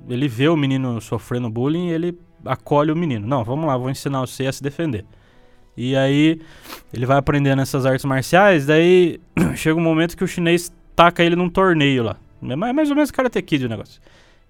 ele 0.09 0.27
vê 0.27 0.47
o 0.47 0.55
menino 0.55 1.01
sofrendo 1.01 1.49
bullying 1.49 1.89
ele 1.89 2.17
acolhe 2.45 2.91
o 2.91 2.95
menino. 2.95 3.27
Não, 3.27 3.43
vamos 3.43 3.65
lá, 3.65 3.77
vou 3.77 3.89
ensinar 3.89 4.21
você 4.21 4.47
a 4.47 4.53
se 4.53 4.63
defender. 4.63 5.05
E 5.75 5.95
aí 5.95 6.39
ele 6.93 7.05
vai 7.05 7.17
aprendendo 7.17 7.61
essas 7.61 7.85
artes 7.85 8.05
marciais, 8.05 8.65
daí 8.65 9.19
chega 9.55 9.77
um 9.77 9.83
momento 9.83 10.15
que 10.15 10.23
o 10.23 10.27
chinês 10.27 10.73
taca 10.95 11.23
ele 11.23 11.35
num 11.35 11.49
torneio 11.49 12.03
lá. 12.03 12.17
É 12.41 12.55
mais 12.55 12.89
ou 12.89 12.95
menos 12.95 13.11
Karate 13.11 13.41
Kid 13.41 13.65
o 13.65 13.69
negócio. 13.69 14.01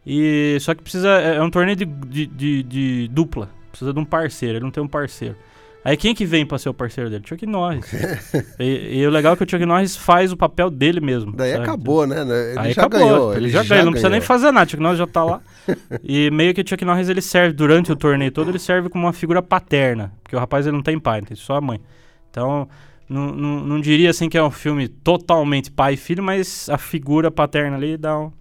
E 0.06 0.58
só 0.60 0.74
que 0.74 0.82
precisa. 0.82 1.10
É, 1.10 1.36
é 1.36 1.42
um 1.42 1.50
torneio 1.50 1.76
de, 1.76 1.86
de, 1.86 2.26
de, 2.28 2.64
de, 2.64 3.08
dupla. 3.10 3.50
Precisa 3.70 3.94
de 3.94 4.00
um 4.00 4.06
parceiro. 4.06 4.58
Ele 4.58 4.64
não 4.64 4.72
tem 4.72 4.84
um 4.84 4.88
parceiro. 4.88 5.36
Aí 5.84 5.98
quem 5.98 6.14
que 6.14 6.26
vem 6.26 6.46
pra 6.46 6.60
ser 6.60 6.70
o 6.70 6.74
parceiro 6.74 7.10
dele? 7.10 7.24
Chuck 7.26 7.44
Norris. 7.46 7.92
e, 8.60 9.00
e, 9.00 9.08
o 9.08 9.10
legal 9.10 9.34
é 9.34 9.36
que 9.36 9.44
o 9.44 9.50
Chuck 9.50 9.66
Norris 9.66 9.96
faz 9.96 10.32
o 10.32 10.38
papel 10.38 10.70
dele 10.70 11.00
mesmo. 11.00 11.32
Daí 11.32 11.54
sabe? 11.54 11.64
acabou, 11.64 12.06
né? 12.06 12.22
Ele 12.22 12.60
Aí 12.60 12.74
já 12.74 12.84
acabou, 12.84 13.00
ganhou. 13.00 13.36
Ele, 13.36 13.50
já, 13.50 13.64
já 13.64 13.70
ganhou, 13.70 13.86
não 13.86 13.92
precisa 13.92 14.10
nem 14.10 14.22
fazer 14.22 14.52
nada. 14.52 14.68
O 14.68 14.70
Chuck 14.70 14.84
Norris 14.84 15.00
já 15.00 15.08
tá 15.08 15.24
lá. 15.24 15.42
e 16.04 16.30
meio 16.30 16.54
que 16.54 16.62
o 16.62 16.68
Chuck 16.68 16.86
Norris 16.86 17.10
ele 17.10 17.22
serve, 17.22 17.54
durante 17.54 17.92
o 17.92 17.96
torneio 17.96 18.32
todo, 18.32 18.52
ele 18.52 18.60
serve 18.60 18.90
como 18.90 19.06
uma 19.06 19.14
figura 19.14 19.42
paterna. 19.42 20.12
Porque 20.22 20.36
o 20.36 20.40
rapaz 20.40 20.68
ele 20.68 20.76
não 20.76 20.84
tem 20.84 21.00
pai, 21.00 21.22
tem 21.22 21.36
só 21.36 21.56
a 21.56 21.62
mãe. 21.62 21.82
Então, 22.30 22.70
não, 23.10 23.32
não, 23.32 23.60
não 23.62 23.82
diria 23.82 24.12
assim 24.12 24.30
que 24.30 24.38
é 24.38 24.44
um 24.44 24.52
filme 24.52 24.88
totalmente 24.88 25.72
pai 25.72 25.96
e 25.96 25.98
filho, 25.98 26.24
mas 26.24 26.70
a 26.70 26.78
figura 26.78 27.32
paterna 27.32 27.76
ali 27.76 27.98
dá 27.98 28.20
um, 28.20 28.32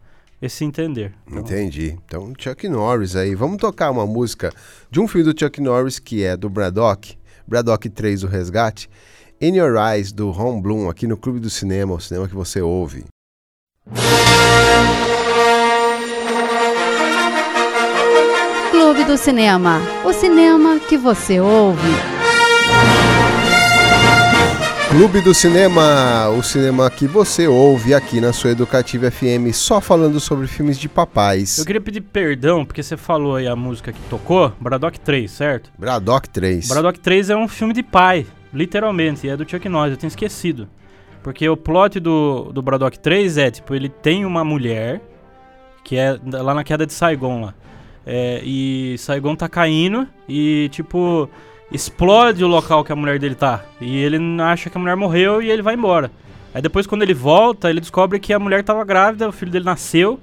esse 0.41 0.65
entender. 0.65 1.13
Então... 1.27 1.41
Entendi. 1.41 1.99
Então, 2.05 2.33
Chuck 2.39 2.69
Norris 2.69 3.17
aí. 3.17 3.35
Vamos 3.35 3.59
tocar 3.59 3.91
uma 3.91 4.07
música 4.07 4.53
de 4.91 5.01
um 5.01 5.07
filme 5.07 5.33
do 5.33 5.39
Chuck 5.39 5.61
Norris 5.61 5.99
que 5.99 6.23
é 6.25 6.37
do 6.37 6.49
Braddock, 6.49 7.17
Braddock 7.47 7.89
3, 7.89 8.25
O 8.25 8.27
Resgate. 8.27 8.89
In 9.41 9.57
Your 9.57 9.77
Eyes, 9.77 10.13
do 10.13 10.31
Ron 10.31 10.61
Bloom, 10.61 10.91
aqui 10.91 11.07
no 11.07 11.17
Clube 11.17 11.41
do 11.41 11.49
Cinema, 11.49 11.95
o 11.95 12.01
cinema 12.01 12.29
que 12.29 12.35
você 12.35 12.61
ouve. 12.61 13.07
Clube 18.71 19.05
do 19.05 19.17
Cinema, 19.17 19.81
o 20.05 20.13
cinema 20.13 20.79
que 20.79 20.99
você 20.99 21.41
ouve. 21.41 21.89
Clube 24.91 25.21
do 25.21 25.33
Cinema, 25.33 26.29
o 26.31 26.43
cinema 26.43 26.91
que 26.91 27.07
você 27.07 27.47
ouve 27.47 27.95
aqui 27.95 28.21
na 28.21 28.33
sua 28.33 28.51
Educativa 28.51 29.09
FM, 29.09 29.55
só 29.55 29.81
falando 29.81 30.19
sobre 30.19 30.49
filmes 30.49 30.77
de 30.77 30.89
papais. 30.89 31.59
Eu 31.59 31.65
queria 31.65 31.81
pedir 31.81 32.01
perdão, 32.01 32.67
porque 32.67 32.83
você 32.83 32.97
falou 32.97 33.37
aí 33.37 33.47
a 33.47 33.55
música 33.55 33.93
que 33.93 34.01
tocou, 34.11 34.53
Braddock 34.59 34.99
3, 34.99 35.31
certo? 35.31 35.71
Braddock 35.79 36.29
3. 36.29 36.67
Braddock 36.67 36.99
3 36.99 37.31
é 37.31 37.37
um 37.37 37.47
filme 37.47 37.73
de 37.73 37.85
pai, 37.85 38.27
literalmente, 38.53 39.29
e 39.29 39.31
é 39.31 39.37
do 39.37 39.49
Chuck 39.49 39.69
Norris, 39.69 39.93
eu 39.93 39.97
tinha 39.97 40.09
esquecido. 40.09 40.69
Porque 41.23 41.49
o 41.49 41.57
plot 41.57 42.01
do, 42.01 42.51
do 42.53 42.61
Braddock 42.61 42.99
3 42.99 43.39
é, 43.39 43.49
tipo, 43.49 43.73
ele 43.73 43.89
tem 43.89 44.25
uma 44.25 44.43
mulher, 44.43 45.01
que 45.85 45.95
é 45.95 46.19
lá 46.25 46.53
na 46.53 46.65
queda 46.65 46.85
de 46.85 46.93
Saigon 46.93 47.43
lá. 47.43 47.55
É, 48.05 48.41
e 48.43 48.97
Saigon 48.99 49.37
tá 49.37 49.49
caindo 49.49 50.09
e, 50.29 50.69
tipo 50.73 51.31
explode 51.73 52.45
o 52.45 52.49
local 52.49 52.85
que 52.85 52.93
a 52.93 52.97
mulher 52.97 53.19
dele 53.19 53.35
tá. 53.35 53.65
E 53.81 53.99
ele 53.99 54.19
acha 54.43 54.69
que 54.69 54.77
a 54.77 54.81
mulher 54.81 54.97
morreu 54.97 55.43
e 55.43 55.51
ele 55.51 55.63
vai 55.63 55.75
embora. 55.75 56.11
Aí 56.53 56.61
depois, 56.61 56.87
quando 56.87 57.03
ele 57.03 57.15
volta, 57.15 57.71
ele 57.71 57.81
descobre 57.81 58.19
que 58.19 58.33
a 58.33 58.39
mulher 58.39 58.65
tava 58.65 58.85
grávida, 58.85 59.29
o 59.29 59.33
filho 59.33 59.53
dele 59.53 59.65
nasceu. 59.65 60.15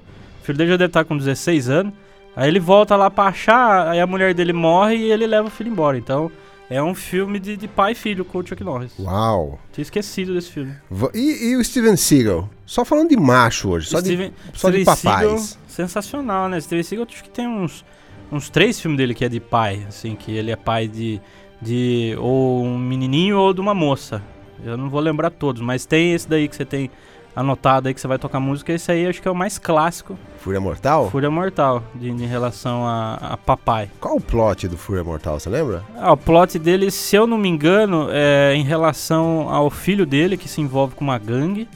O 0.42 0.44
filho 0.44 0.58
dele 0.58 0.70
já 0.70 0.76
deve 0.76 0.90
estar 0.90 1.04
tá 1.04 1.08
com 1.08 1.16
16 1.16 1.68
anos. 1.68 1.92
Aí 2.36 2.48
ele 2.48 2.60
volta 2.60 2.94
lá 2.94 3.10
pra 3.10 3.24
achar, 3.24 3.88
aí 3.88 4.00
a 4.00 4.06
mulher 4.06 4.32
dele 4.34 4.52
morre 4.52 4.96
e 4.96 5.10
ele 5.10 5.26
leva 5.26 5.48
o 5.48 5.50
filho 5.50 5.70
embora. 5.70 5.98
Então, 5.98 6.30
é 6.70 6.82
um 6.82 6.94
filme 6.94 7.40
de, 7.40 7.56
de 7.56 7.66
pai 7.66 7.92
e 7.92 7.94
filho 7.94 8.24
com 8.24 8.38
o 8.38 8.46
Chuck 8.46 8.62
Norris. 8.62 8.92
Uau! 8.98 9.58
Tinha 9.72 9.82
esquecido 9.82 10.34
desse 10.34 10.50
filme. 10.50 10.74
E, 11.14 11.50
e 11.50 11.56
o 11.56 11.64
Steven 11.64 11.96
Seagal? 11.96 12.48
Só 12.66 12.84
falando 12.84 13.08
de 13.08 13.16
macho 13.16 13.70
hoje, 13.70 13.88
só 13.88 14.00
Steven, 14.00 14.28
de, 14.28 14.58
só 14.58 14.68
Steven 14.68 14.80
de 14.80 14.84
papais. 14.84 15.00
Seagal, 15.00 15.38
sensacional, 15.66 16.48
né? 16.48 16.60
Steven 16.60 16.82
Seagal, 16.82 17.06
acho 17.10 17.24
que 17.24 17.30
tem 17.30 17.48
uns, 17.48 17.84
uns 18.30 18.48
três 18.48 18.80
filmes 18.80 18.98
dele 18.98 19.14
que 19.14 19.24
é 19.24 19.28
de 19.28 19.40
pai, 19.40 19.84
assim, 19.88 20.14
que 20.14 20.32
ele 20.32 20.50
é 20.50 20.56
pai 20.56 20.88
de 20.88 21.20
de 21.60 22.14
ou 22.18 22.62
um 22.62 22.78
menininho 22.78 23.36
ou 23.38 23.52
de 23.52 23.60
uma 23.60 23.74
moça. 23.74 24.22
Eu 24.62 24.76
não 24.76 24.88
vou 24.88 25.00
lembrar 25.00 25.30
todos, 25.30 25.60
mas 25.60 25.86
tem 25.86 26.12
esse 26.14 26.28
daí 26.28 26.48
que 26.48 26.56
você 26.56 26.64
tem 26.64 26.90
anotado 27.34 27.86
aí 27.86 27.94
que 27.94 28.00
você 28.00 28.08
vai 28.08 28.18
tocar 28.18 28.40
música, 28.40 28.72
esse 28.72 28.90
aí 28.90 29.06
acho 29.06 29.22
que 29.22 29.28
é 29.28 29.30
o 29.30 29.34
mais 29.34 29.58
clássico. 29.58 30.18
Fúria 30.38 30.60
Mortal? 30.60 31.08
Fúria 31.08 31.30
Mortal, 31.30 31.84
de, 31.94 32.10
em 32.10 32.26
relação 32.26 32.84
a, 32.84 33.14
a, 33.14 33.36
papai. 33.36 33.88
Qual 34.00 34.16
o 34.16 34.20
plot 34.20 34.66
do 34.66 34.76
Fúria 34.76 35.04
Mortal, 35.04 35.38
você 35.38 35.48
lembra? 35.48 35.84
Ah, 35.96 36.12
o 36.12 36.16
plot 36.16 36.58
dele, 36.58 36.90
se 36.90 37.14
eu 37.14 37.26
não 37.28 37.38
me 37.38 37.48
engano, 37.48 38.08
é 38.10 38.54
em 38.56 38.64
relação 38.64 39.48
ao 39.48 39.70
filho 39.70 40.04
dele 40.04 40.36
que 40.36 40.48
se 40.48 40.60
envolve 40.60 40.96
com 40.96 41.04
uma 41.04 41.18
gangue. 41.18 41.68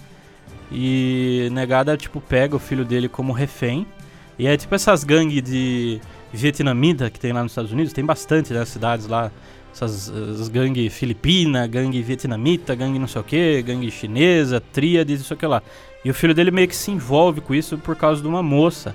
E 0.75 1.49
negada, 1.53 1.97
tipo, 1.99 2.21
pega 2.21 2.57
o 2.57 2.59
filho 2.59 2.85
dele 2.85 3.09
como 3.09 3.33
refém. 3.33 3.87
E 4.39 4.47
é 4.47 4.57
tipo 4.57 4.75
essas 4.75 5.05
gangues 5.05 5.43
de 5.43 6.01
vietnamita 6.33 7.11
que 7.11 7.21
tem 7.21 7.33
lá 7.33 7.43
nos 7.43 7.53
Estados 7.53 7.73
Unidos, 7.73 7.93
tem 7.93 8.05
bastante, 8.05 8.53
né? 8.53 8.65
Cidades 8.65 9.07
lá 9.07 9.31
essas, 9.73 10.49
gangue 10.49 10.91
filipina, 10.91 11.67
gangue 11.67 12.03
vietnamita, 12.03 12.75
gangue 12.75 12.99
não 12.99 13.09
sei 13.09 13.21
o 13.21 13.25
que, 13.25 13.63
gangue 13.63 13.91
chinesa, 13.91 14.61
tríade, 14.61 15.17
não 15.17 15.25
sei 15.25 15.35
o 15.35 15.39
que 15.39 15.47
lá. 15.47 15.63
E 16.05 16.11
o 16.11 16.15
filho 16.15 16.35
dele 16.35 16.51
meio 16.51 16.69
que 16.69 16.77
se 16.77 16.91
envolve 16.91 17.41
com 17.41 17.55
isso 17.55 17.79
por 17.79 17.97
causa 17.97 18.21
de 18.21 18.29
uma 18.29 18.43
moça. 18.43 18.95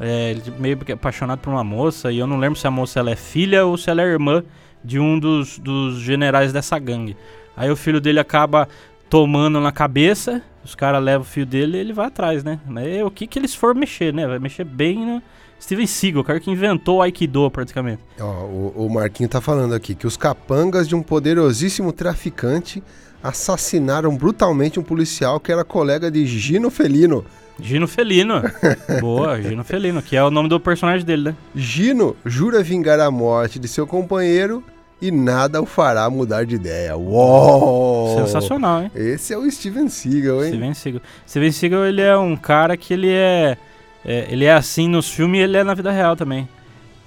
É, 0.00 0.30
ele 0.30 0.42
meio 0.58 0.78
que 0.78 0.90
é 0.90 0.94
apaixonado 0.94 1.40
por 1.40 1.50
uma 1.50 1.62
moça, 1.62 2.10
e 2.10 2.18
eu 2.18 2.26
não 2.26 2.38
lembro 2.38 2.58
se 2.58 2.66
a 2.66 2.70
moça 2.70 2.98
ela 2.98 3.10
é 3.10 3.16
filha 3.16 3.66
ou 3.66 3.76
se 3.76 3.90
ela 3.90 4.02
é 4.02 4.06
irmã 4.06 4.42
de 4.82 4.98
um 4.98 5.18
dos, 5.18 5.58
dos 5.58 6.00
generais 6.00 6.52
dessa 6.52 6.78
gangue. 6.78 7.16
Aí 7.56 7.70
o 7.70 7.76
filho 7.76 8.00
dele 8.00 8.18
acaba 8.18 8.66
tomando 9.10 9.60
na 9.60 9.70
cabeça, 9.70 10.42
os 10.64 10.74
caras 10.74 11.02
levam 11.02 11.22
o 11.22 11.24
filho 11.24 11.46
dele 11.46 11.76
e 11.76 11.80
ele 11.80 11.92
vai 11.92 12.06
atrás, 12.06 12.44
né? 12.44 12.60
É 12.76 13.04
o 13.04 13.10
que, 13.10 13.26
que 13.26 13.38
eles 13.38 13.54
for 13.54 13.74
mexer, 13.74 14.12
né? 14.12 14.26
Vai 14.26 14.38
mexer 14.38 14.64
bem 14.64 15.04
no, 15.04 15.22
Steven 15.60 15.86
Seagal, 15.86 16.22
o 16.22 16.24
cara 16.24 16.40
que 16.40 16.50
inventou 16.50 16.98
o 16.98 17.02
Aikido 17.02 17.50
praticamente. 17.50 18.02
Ó, 18.18 18.24
o, 18.24 18.86
o 18.86 18.90
Marquinho 18.90 19.28
tá 19.28 19.40
falando 19.40 19.74
aqui 19.74 19.94
que 19.94 20.06
os 20.06 20.16
capangas 20.16 20.88
de 20.88 20.94
um 20.94 21.02
poderosíssimo 21.02 21.92
traficante 21.92 22.82
assassinaram 23.22 24.16
brutalmente 24.16 24.80
um 24.80 24.82
policial 24.82 25.38
que 25.38 25.52
era 25.52 25.62
colega 25.62 26.10
de 26.10 26.26
Gino 26.26 26.70
Felino. 26.70 27.24
Gino 27.60 27.86
Felino. 27.86 28.42
Boa, 29.00 29.40
Gino 29.42 29.62
Felino, 29.62 30.00
que 30.00 30.16
é 30.16 30.24
o 30.24 30.30
nome 30.30 30.48
do 30.48 30.58
personagem 30.58 31.04
dele, 31.04 31.24
né? 31.24 31.36
Gino 31.54 32.16
jura 32.24 32.62
vingar 32.62 32.98
a 32.98 33.10
morte 33.10 33.58
de 33.58 33.68
seu 33.68 33.86
companheiro 33.86 34.64
e 35.00 35.10
nada 35.10 35.60
o 35.60 35.66
fará 35.66 36.08
mudar 36.10 36.44
de 36.44 36.54
ideia. 36.54 36.96
Uou! 36.96 38.18
Sensacional, 38.18 38.82
hein? 38.82 38.90
Esse 38.94 39.32
é 39.32 39.38
o 39.38 39.50
Steven 39.50 39.88
Seagal, 39.88 40.44
hein? 40.44 40.50
Steven 40.50 40.74
Seagal. 40.74 41.02
Steven 41.26 41.52
Seagal, 41.52 41.86
ele 41.86 42.02
é 42.02 42.16
um 42.16 42.36
cara 42.36 42.76
que 42.76 42.92
ele 42.92 43.10
é 43.10 43.56
é, 44.04 44.26
ele 44.30 44.44
é 44.44 44.52
assim 44.52 44.88
nos 44.88 45.10
filmes 45.10 45.40
e 45.40 45.42
ele 45.44 45.56
é 45.56 45.64
na 45.64 45.74
vida 45.74 45.90
real 45.90 46.16
também. 46.16 46.48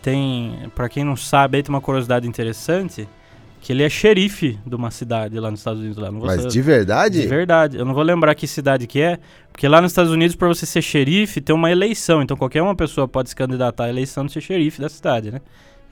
Tem, 0.01 0.69
para 0.75 0.89
quem 0.89 1.03
não 1.03 1.15
sabe, 1.15 1.57
aí 1.57 1.63
tem 1.63 1.73
uma 1.73 1.81
curiosidade 1.81 2.27
interessante, 2.27 3.07
que 3.61 3.71
ele 3.71 3.83
é 3.83 3.89
xerife 3.89 4.59
de 4.65 4.75
uma 4.75 4.91
cidade 4.91 5.39
lá 5.39 5.49
nos 5.49 5.61
Estados 5.61 5.79
Unidos. 5.79 5.97
Lá. 5.97 6.11
Mas 6.11 6.41
ser, 6.41 6.49
de 6.49 6.61
verdade? 6.61 7.21
De 7.21 7.27
verdade. 7.27 7.77
Eu 7.77 7.85
não 7.85 7.93
vou 7.93 8.03
lembrar 8.03 8.35
que 8.35 8.45
cidade 8.45 8.85
que 8.85 8.99
é, 8.99 9.17
porque 9.51 9.67
lá 9.67 9.81
nos 9.81 9.91
Estados 9.91 10.11
Unidos, 10.11 10.35
para 10.35 10.47
você 10.47 10.65
ser 10.65 10.81
xerife, 10.81 11.39
tem 11.39 11.55
uma 11.55 11.71
eleição. 11.71 12.21
Então 12.21 12.35
qualquer 12.35 12.61
uma 12.61 12.75
pessoa 12.75 13.07
pode 13.07 13.29
se 13.29 13.35
candidatar 13.35 13.85
à 13.85 13.89
eleição 13.89 14.25
de 14.25 14.33
ser 14.33 14.41
xerife 14.41 14.81
da 14.81 14.89
cidade, 14.89 15.31
né? 15.31 15.39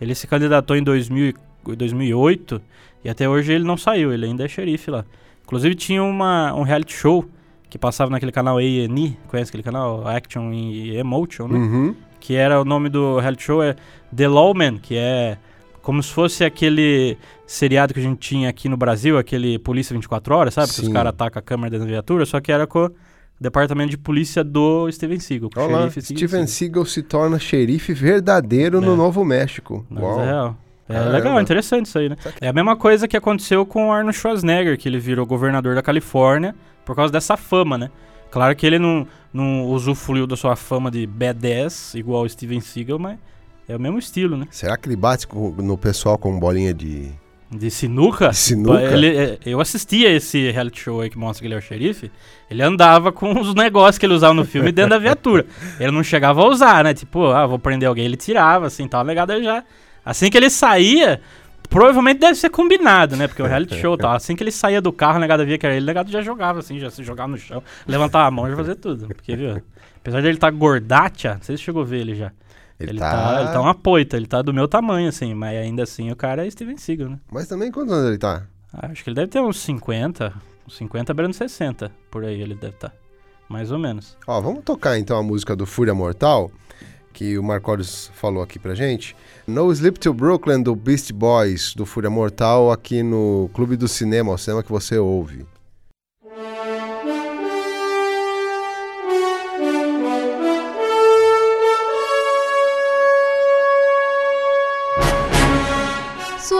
Ele 0.01 0.15
se 0.15 0.25
candidatou 0.25 0.75
em 0.75 0.83
2000, 0.83 1.33
2008 1.77 2.61
e 3.03 3.09
até 3.09 3.29
hoje 3.29 3.53
ele 3.53 3.63
não 3.63 3.77
saiu, 3.77 4.11
ele 4.11 4.25
ainda 4.25 4.43
é 4.43 4.47
xerife 4.47 4.89
lá. 4.89 5.05
Inclusive 5.43 5.75
tinha 5.75 6.03
uma, 6.03 6.53
um 6.53 6.63
reality 6.63 6.93
show 6.93 7.23
que 7.69 7.77
passava 7.77 8.09
naquele 8.09 8.31
canal 8.31 8.57
A&E, 8.57 9.15
conhece 9.27 9.49
aquele 9.49 9.63
canal? 9.63 10.05
Action 10.07 10.51
e 10.51 10.97
Emotion, 10.97 11.47
né? 11.47 11.57
Uhum. 11.57 11.95
Que 12.19 12.35
era 12.35 12.59
o 12.59 12.65
nome 12.65 12.89
do 12.89 13.19
reality 13.19 13.43
show 13.43 13.63
é 13.63 13.75
The 14.15 14.27
Lawman, 14.27 14.77
que 14.77 14.97
é 14.97 15.37
como 15.81 16.01
se 16.01 16.11
fosse 16.11 16.43
aquele 16.43 17.17
seriado 17.45 17.93
que 17.93 17.99
a 17.99 18.03
gente 18.03 18.19
tinha 18.19 18.49
aqui 18.49 18.69
no 18.69 18.77
Brasil, 18.77 19.17
aquele 19.17 19.57
Polícia 19.57 19.93
24 19.93 20.35
Horas, 20.35 20.53
sabe? 20.53 20.67
Sim. 20.69 20.81
Que 20.81 20.87
os 20.87 20.93
caras 20.93 21.09
atacam 21.09 21.39
a 21.39 21.43
câmera 21.43 21.79
da 21.79 21.85
viatura, 21.85 22.25
só 22.25 22.39
que 22.39 22.51
era 22.51 22.67
com 22.67 22.89
departamento 23.41 23.89
de 23.89 23.97
polícia 23.97 24.43
do 24.43 24.89
Steven 24.91 25.19
Seagal. 25.19 25.49
Olá, 25.55 25.89
Steven 25.89 26.45
Seagal 26.45 26.85
se 26.85 27.01
torna 27.01 27.39
xerife 27.39 27.91
verdadeiro 27.91 28.77
é. 28.77 28.81
no 28.81 28.95
Novo 28.95 29.25
México. 29.25 29.83
Mas 29.89 30.03
Uau. 30.03 30.21
é 30.21 30.25
real. 30.25 30.57
É 30.87 30.93
Caramba. 30.93 31.11
legal, 31.11 31.41
interessante 31.41 31.87
isso 31.87 31.97
aí, 31.97 32.07
né? 32.07 32.17
É 32.39 32.49
a 32.49 32.53
mesma 32.53 32.75
coisa 32.75 33.07
que 33.07 33.17
aconteceu 33.17 33.65
com 33.65 33.87
o 33.87 33.91
Arnold 33.91 34.15
Schwarzenegger, 34.15 34.77
que 34.77 34.87
ele 34.87 34.99
virou 34.99 35.25
governador 35.25 35.73
da 35.73 35.81
Califórnia 35.81 36.53
por 36.85 36.95
causa 36.95 37.11
dessa 37.11 37.35
fama, 37.35 37.77
né? 37.77 37.89
Claro 38.29 38.55
que 38.55 38.65
ele 38.65 38.77
não, 38.77 39.07
não 39.33 39.65
usufruiu 39.65 40.27
da 40.27 40.37
sua 40.37 40.55
fama 40.55 40.91
de 40.91 41.07
badass, 41.07 41.95
igual 41.95 42.23
o 42.23 42.29
Steven 42.29 42.61
Seagal, 42.61 42.99
mas 42.99 43.17
é 43.67 43.75
o 43.75 43.79
mesmo 43.79 43.97
estilo, 43.97 44.37
né? 44.37 44.47
Será 44.51 44.77
que 44.77 44.87
ele 44.87 44.95
bate 44.95 45.27
no 45.57 45.77
pessoal 45.77 46.17
com 46.17 46.39
bolinha 46.39 46.73
de... 46.73 47.11
De 47.51 47.69
sinuca? 47.69 48.29
De 48.29 48.37
sinuca? 48.37 48.81
Ele, 48.81 49.07
é, 49.07 49.37
eu 49.45 49.59
assistia 49.59 50.09
esse 50.09 50.51
reality 50.51 50.79
show 50.79 51.01
aí 51.01 51.09
que 51.09 51.17
mostra 51.17 51.41
que 51.41 51.47
ele 51.47 51.55
é 51.55 51.57
o 51.57 51.61
xerife. 51.61 52.09
Ele 52.49 52.63
andava 52.63 53.11
com 53.11 53.39
os 53.39 53.53
negócios 53.53 53.97
que 53.97 54.05
ele 54.05 54.13
usava 54.13 54.33
no 54.33 54.45
filme 54.45 54.71
dentro 54.71 54.91
da 54.91 54.97
viatura. 54.97 55.45
Ele 55.79 55.91
não 55.91 56.03
chegava 56.03 56.41
a 56.41 56.47
usar, 56.47 56.83
né? 56.83 56.93
Tipo, 56.93 57.25
ah, 57.27 57.45
vou 57.45 57.59
prender 57.59 57.89
alguém. 57.89 58.05
Ele 58.05 58.17
tirava, 58.17 58.67
assim, 58.67 58.87
tal, 58.87 59.03
legado 59.03 59.41
já... 59.43 59.63
Assim 60.03 60.31
que 60.31 60.37
ele 60.37 60.49
saía, 60.49 61.21
Provavelmente 61.71 62.19
deve 62.19 62.35
ser 62.35 62.49
combinado, 62.49 63.15
né? 63.15 63.29
Porque 63.29 63.41
o 63.41 63.45
reality 63.45 63.79
show 63.79 63.97
tá. 63.97 64.13
Assim 64.13 64.35
que 64.35 64.43
ele 64.43 64.51
saía 64.51 64.81
do 64.81 64.91
carro, 64.91 65.15
o 65.15 65.21
negado 65.21 65.45
via 65.45 65.57
que 65.57 65.65
era 65.65 65.73
ele, 65.73 65.85
o 65.85 65.87
negado 65.87 66.11
já 66.11 66.21
jogava, 66.21 66.59
assim, 66.59 66.77
já 66.77 66.89
se 66.89 67.01
jogava 67.01 67.29
no 67.29 67.37
chão, 67.37 67.63
levantava 67.87 68.27
a 68.27 68.31
mão 68.31 68.45
e 68.45 68.49
já 68.51 68.57
fazia 68.57 68.75
tudo. 68.75 69.07
Porque, 69.07 69.37
viu? 69.37 69.61
Apesar 69.95 70.19
de 70.19 70.27
ele 70.27 70.35
estar 70.35 70.51
tá 70.51 70.57
gordacha, 70.57 71.35
não 71.35 71.41
sei 71.41 71.55
se 71.55 71.63
chegou 71.63 71.83
a 71.83 71.85
ver 71.85 72.01
ele 72.01 72.15
já. 72.15 72.33
Ele, 72.81 72.91
ele 72.91 72.99
tá... 72.99 73.11
tá... 73.11 73.41
Ele 73.41 73.51
tá 73.51 73.61
uma 73.61 73.75
poita, 73.75 74.17
ele 74.17 74.27
tá 74.27 74.41
do 74.41 74.53
meu 74.53 74.67
tamanho, 74.67 75.09
assim, 75.09 75.33
mas 75.33 75.57
ainda 75.57 75.83
assim 75.83 76.11
o 76.11 76.15
cara 76.15 76.45
é 76.45 76.49
Steven 76.49 76.77
Seagal, 76.77 77.09
né? 77.09 77.19
Mas 77.31 77.47
também 77.47 77.71
quantos 77.71 77.93
anos 77.93 78.07
ele 78.07 78.17
tá? 78.17 78.43
Ah, 78.73 78.87
acho 78.91 79.03
que 79.03 79.09
ele 79.09 79.15
deve 79.15 79.27
ter 79.27 79.41
uns 79.41 79.59
50, 79.59 80.33
uns 80.67 80.77
50 80.77 81.13
beirando 81.13 81.35
60, 81.35 81.91
por 82.09 82.23
aí 82.23 82.41
ele 82.41 82.55
deve 82.55 82.75
estar. 82.75 82.89
Tá. 82.89 82.95
Mais 83.49 83.69
ou 83.69 83.77
menos. 83.77 84.17
Ó, 84.25 84.39
vamos 84.39 84.63
tocar 84.63 84.97
então 84.97 85.17
a 85.17 85.23
música 85.23 85.55
do 85.55 85.65
Fúria 85.65 85.93
Mortal 85.93 86.49
que 87.13 87.37
o 87.37 87.43
Marcos 87.43 88.09
falou 88.13 88.41
aqui 88.41 88.57
pra 88.57 88.73
gente. 88.73 89.15
No 89.45 89.71
Sleep 89.71 89.99
Till 89.99 90.13
Brooklyn 90.13 90.61
do 90.61 90.75
Beast 90.75 91.11
Boys, 91.11 91.73
do 91.75 91.85
Fúria 91.85 92.09
Mortal, 92.09 92.71
aqui 92.71 93.03
no 93.03 93.49
Clube 93.53 93.75
do 93.75 93.87
Cinema, 93.87 94.31
o 94.31 94.37
cinema 94.37 94.63
que 94.63 94.71
você 94.71 94.97
ouve. 94.97 95.45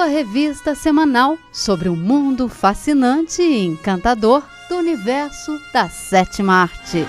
Sua 0.01 0.09
revista 0.09 0.73
semanal 0.73 1.37
sobre 1.51 1.87
o 1.87 1.95
mundo 1.95 2.49
fascinante 2.49 3.39
e 3.43 3.67
encantador 3.67 4.41
do 4.67 4.75
universo 4.77 5.61
da 5.71 5.89
sétima 5.89 6.63
arte. 6.63 7.05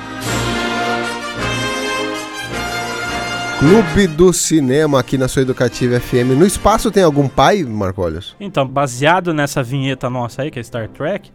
Clube 3.58 4.06
do 4.08 4.30
Cinema 4.30 5.00
aqui 5.00 5.16
na 5.16 5.26
sua 5.26 5.40
Educativa 5.40 5.98
FM. 5.98 6.36
No 6.36 6.44
espaço 6.44 6.90
tem 6.90 7.02
algum 7.02 7.30
pai, 7.30 7.64
Marcolhos? 7.64 8.36
Então, 8.38 8.68
baseado 8.68 9.32
nessa 9.32 9.62
vinheta 9.62 10.10
nossa 10.10 10.42
aí, 10.42 10.50
que 10.50 10.60
é 10.60 10.62
Star 10.62 10.86
Trek, 10.90 11.32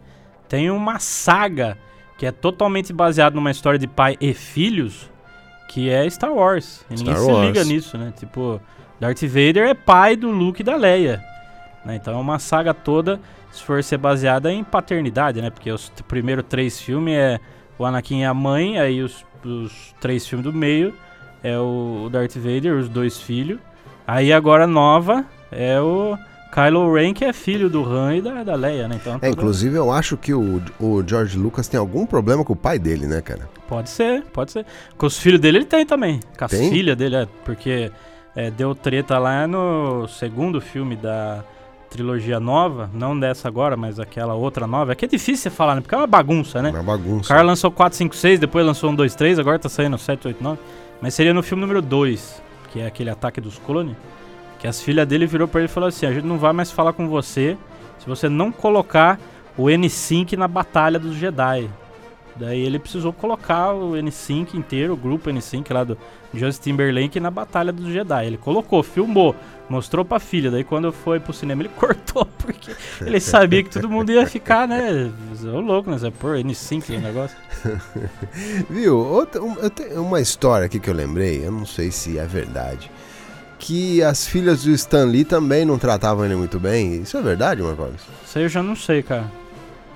tem 0.48 0.70
uma 0.70 1.00
saga 1.00 1.76
que 2.16 2.24
é 2.24 2.30
totalmente 2.30 2.92
baseada 2.92 3.34
numa 3.34 3.50
história 3.50 3.80
de 3.80 3.88
pai 3.88 4.16
e 4.20 4.32
filhos, 4.32 5.10
que 5.68 5.90
é 5.90 6.08
Star 6.08 6.32
Wars. 6.32 6.86
E 6.88 6.98
Star 6.98 7.16
ninguém 7.16 7.32
Wars. 7.32 7.40
se 7.40 7.46
liga 7.46 7.64
nisso, 7.64 7.98
né? 7.98 8.12
Tipo, 8.16 8.60
Darth 9.00 9.22
Vader 9.22 9.66
é 9.66 9.74
pai 9.74 10.14
do 10.14 10.30
Luke 10.30 10.60
e 10.60 10.64
da 10.64 10.76
Leia. 10.76 11.20
Né? 11.88 11.96
Então 11.96 12.12
é 12.12 12.20
uma 12.20 12.38
saga 12.38 12.74
toda, 12.74 13.18
se 13.50 13.62
for 13.62 13.82
ser 13.82 13.96
baseada 13.96 14.52
em 14.52 14.62
paternidade, 14.62 15.40
né? 15.40 15.48
Porque 15.48 15.72
os 15.72 15.90
primeiros 16.06 16.44
três 16.46 16.78
filmes 16.78 17.14
é 17.14 17.40
o 17.78 17.86
Anakin 17.86 18.20
e 18.20 18.24
a 18.26 18.34
mãe, 18.34 18.78
aí 18.78 19.02
os, 19.02 19.24
os 19.42 19.94
três 19.98 20.26
filmes 20.26 20.44
do 20.44 20.52
meio 20.52 20.92
é 21.42 21.58
o 21.58 22.10
Darth 22.12 22.36
Vader, 22.36 22.74
os 22.74 22.90
dois 22.90 23.18
filhos. 23.18 23.58
Aí 24.06 24.34
agora 24.34 24.66
nova 24.66 25.24
é 25.50 25.80
o 25.80 26.18
Kylo 26.52 26.92
Ren, 26.92 27.14
que 27.14 27.24
é 27.24 27.32
filho 27.32 27.70
do 27.70 27.82
Han 27.84 28.16
e 28.16 28.20
da, 28.20 28.44
da 28.44 28.54
Leia, 28.54 28.86
né? 28.86 28.98
Então, 29.00 29.18
é, 29.22 29.30
inclusive 29.30 29.74
eu 29.74 29.90
acho 29.90 30.18
que 30.18 30.34
o, 30.34 30.60
o 30.78 31.02
George 31.06 31.38
Lucas 31.38 31.68
tem 31.68 31.80
algum 31.80 32.04
problema 32.04 32.44
com 32.44 32.52
o 32.52 32.56
pai 32.56 32.78
dele, 32.78 33.06
né, 33.06 33.22
cara? 33.22 33.48
Pode 33.66 33.88
ser, 33.88 34.24
pode 34.24 34.52
ser. 34.52 34.66
Com 34.98 35.06
os 35.06 35.18
filhos 35.18 35.40
dele 35.40 35.58
ele 35.58 35.64
tem 35.64 35.86
também. 35.86 36.20
Com 36.38 36.44
as 36.44 36.50
filhas 36.50 36.96
dele, 36.96 37.16
é, 37.16 37.28
porque 37.46 37.90
é, 38.36 38.50
deu 38.50 38.74
treta 38.74 39.18
lá 39.18 39.46
no 39.46 40.06
segundo 40.06 40.60
filme 40.60 40.94
da 40.94 41.42
trilogia 41.88 42.38
nova, 42.38 42.90
não 42.92 43.18
dessa 43.18 43.48
agora, 43.48 43.76
mas 43.76 43.98
aquela 43.98 44.34
outra 44.34 44.66
nova. 44.66 44.92
É 44.92 44.94
que 44.94 45.04
é 45.04 45.08
difícil 45.08 45.42
você 45.42 45.50
falar, 45.50 45.74
né? 45.74 45.80
Porque 45.80 45.94
é 45.94 45.98
uma 45.98 46.06
bagunça, 46.06 46.62
né? 46.62 46.70
É 46.70 46.72
uma 46.72 46.82
bagunça. 46.82 47.26
O 47.26 47.28
cara 47.28 47.42
lançou 47.42 47.70
4, 47.70 47.96
5, 47.96 48.14
6, 48.14 48.40
depois 48.40 48.64
lançou 48.64 48.90
1, 48.90 48.94
2, 48.94 49.14
3, 49.14 49.38
agora 49.38 49.58
tá 49.58 49.68
saindo 49.68 49.96
7, 49.96 50.28
8, 50.28 50.42
9. 50.42 50.58
Mas 51.00 51.14
seria 51.14 51.32
no 51.32 51.42
filme 51.42 51.60
número 51.60 51.80
2, 51.80 52.42
que 52.72 52.80
é 52.80 52.86
aquele 52.86 53.10
ataque 53.10 53.40
dos 53.40 53.58
clones, 53.58 53.96
que 54.58 54.66
as 54.66 54.82
filhas 54.82 55.06
dele 55.06 55.26
virou 55.26 55.48
para 55.48 55.60
ele 55.60 55.68
e 55.68 55.72
falou 55.72 55.88
assim: 55.88 56.06
"A 56.06 56.12
gente 56.12 56.26
não 56.26 56.38
vai 56.38 56.52
mais 56.52 56.70
falar 56.70 56.92
com 56.92 57.08
você 57.08 57.56
se 57.98 58.06
você 58.06 58.28
não 58.28 58.50
colocar 58.50 59.18
o 59.56 59.64
N5 59.64 60.36
na 60.36 60.48
batalha 60.48 60.98
dos 60.98 61.14
Jedi". 61.14 61.68
Daí 62.38 62.60
ele 62.60 62.78
precisou 62.78 63.12
colocar 63.12 63.72
o 63.72 63.92
N5 63.92 64.54
inteiro, 64.54 64.92
o 64.92 64.96
grupo 64.96 65.28
N5 65.28 65.72
lá 65.72 65.82
do 65.82 65.98
Justin 66.32 66.70
Timberlake 66.70 67.18
na 67.18 67.30
Batalha 67.30 67.72
dos 67.72 67.92
Jedi. 67.92 68.26
Ele 68.26 68.36
colocou, 68.36 68.80
filmou, 68.82 69.34
mostrou 69.68 70.04
pra 70.04 70.18
filha. 70.18 70.50
Daí 70.50 70.64
quando 70.64 70.92
foi 70.92 71.20
pro 71.20 71.32
cinema 71.32 71.62
ele 71.62 71.70
cortou, 71.76 72.24
porque 72.24 72.74
ele 73.00 73.20
sabia 73.20 73.62
que 73.62 73.70
todo 73.70 73.88
mundo 73.88 74.10
ia 74.10 74.26
ficar, 74.26 74.66
né? 74.66 75.10
Ô 75.44 75.60
louco, 75.60 75.90
né? 75.90 75.98
Pôr 76.18 76.36
N5 76.36 76.90
no 76.90 77.00
negócio. 77.00 77.36
Viu? 78.68 78.98
Outra, 78.98 79.42
um, 79.42 79.54
eu 79.56 79.70
tenho 79.70 80.02
uma 80.02 80.20
história 80.20 80.66
aqui 80.66 80.78
que 80.78 80.88
eu 80.88 80.94
lembrei, 80.94 81.44
eu 81.44 81.52
não 81.52 81.66
sei 81.66 81.90
se 81.90 82.18
é 82.18 82.26
verdade. 82.26 82.90
Que 83.58 84.02
as 84.02 84.26
filhas 84.26 84.62
do 84.62 84.70
Stan 84.70 85.04
Lee 85.04 85.24
também 85.24 85.64
não 85.64 85.78
tratavam 85.78 86.24
ele 86.24 86.36
muito 86.36 86.60
bem. 86.60 87.02
Isso 87.02 87.16
é 87.16 87.22
verdade, 87.22 87.60
Marcos? 87.60 88.02
Isso 88.24 88.38
aí 88.38 88.44
eu 88.44 88.48
já 88.48 88.62
não 88.62 88.76
sei, 88.76 89.02
cara. 89.02 89.30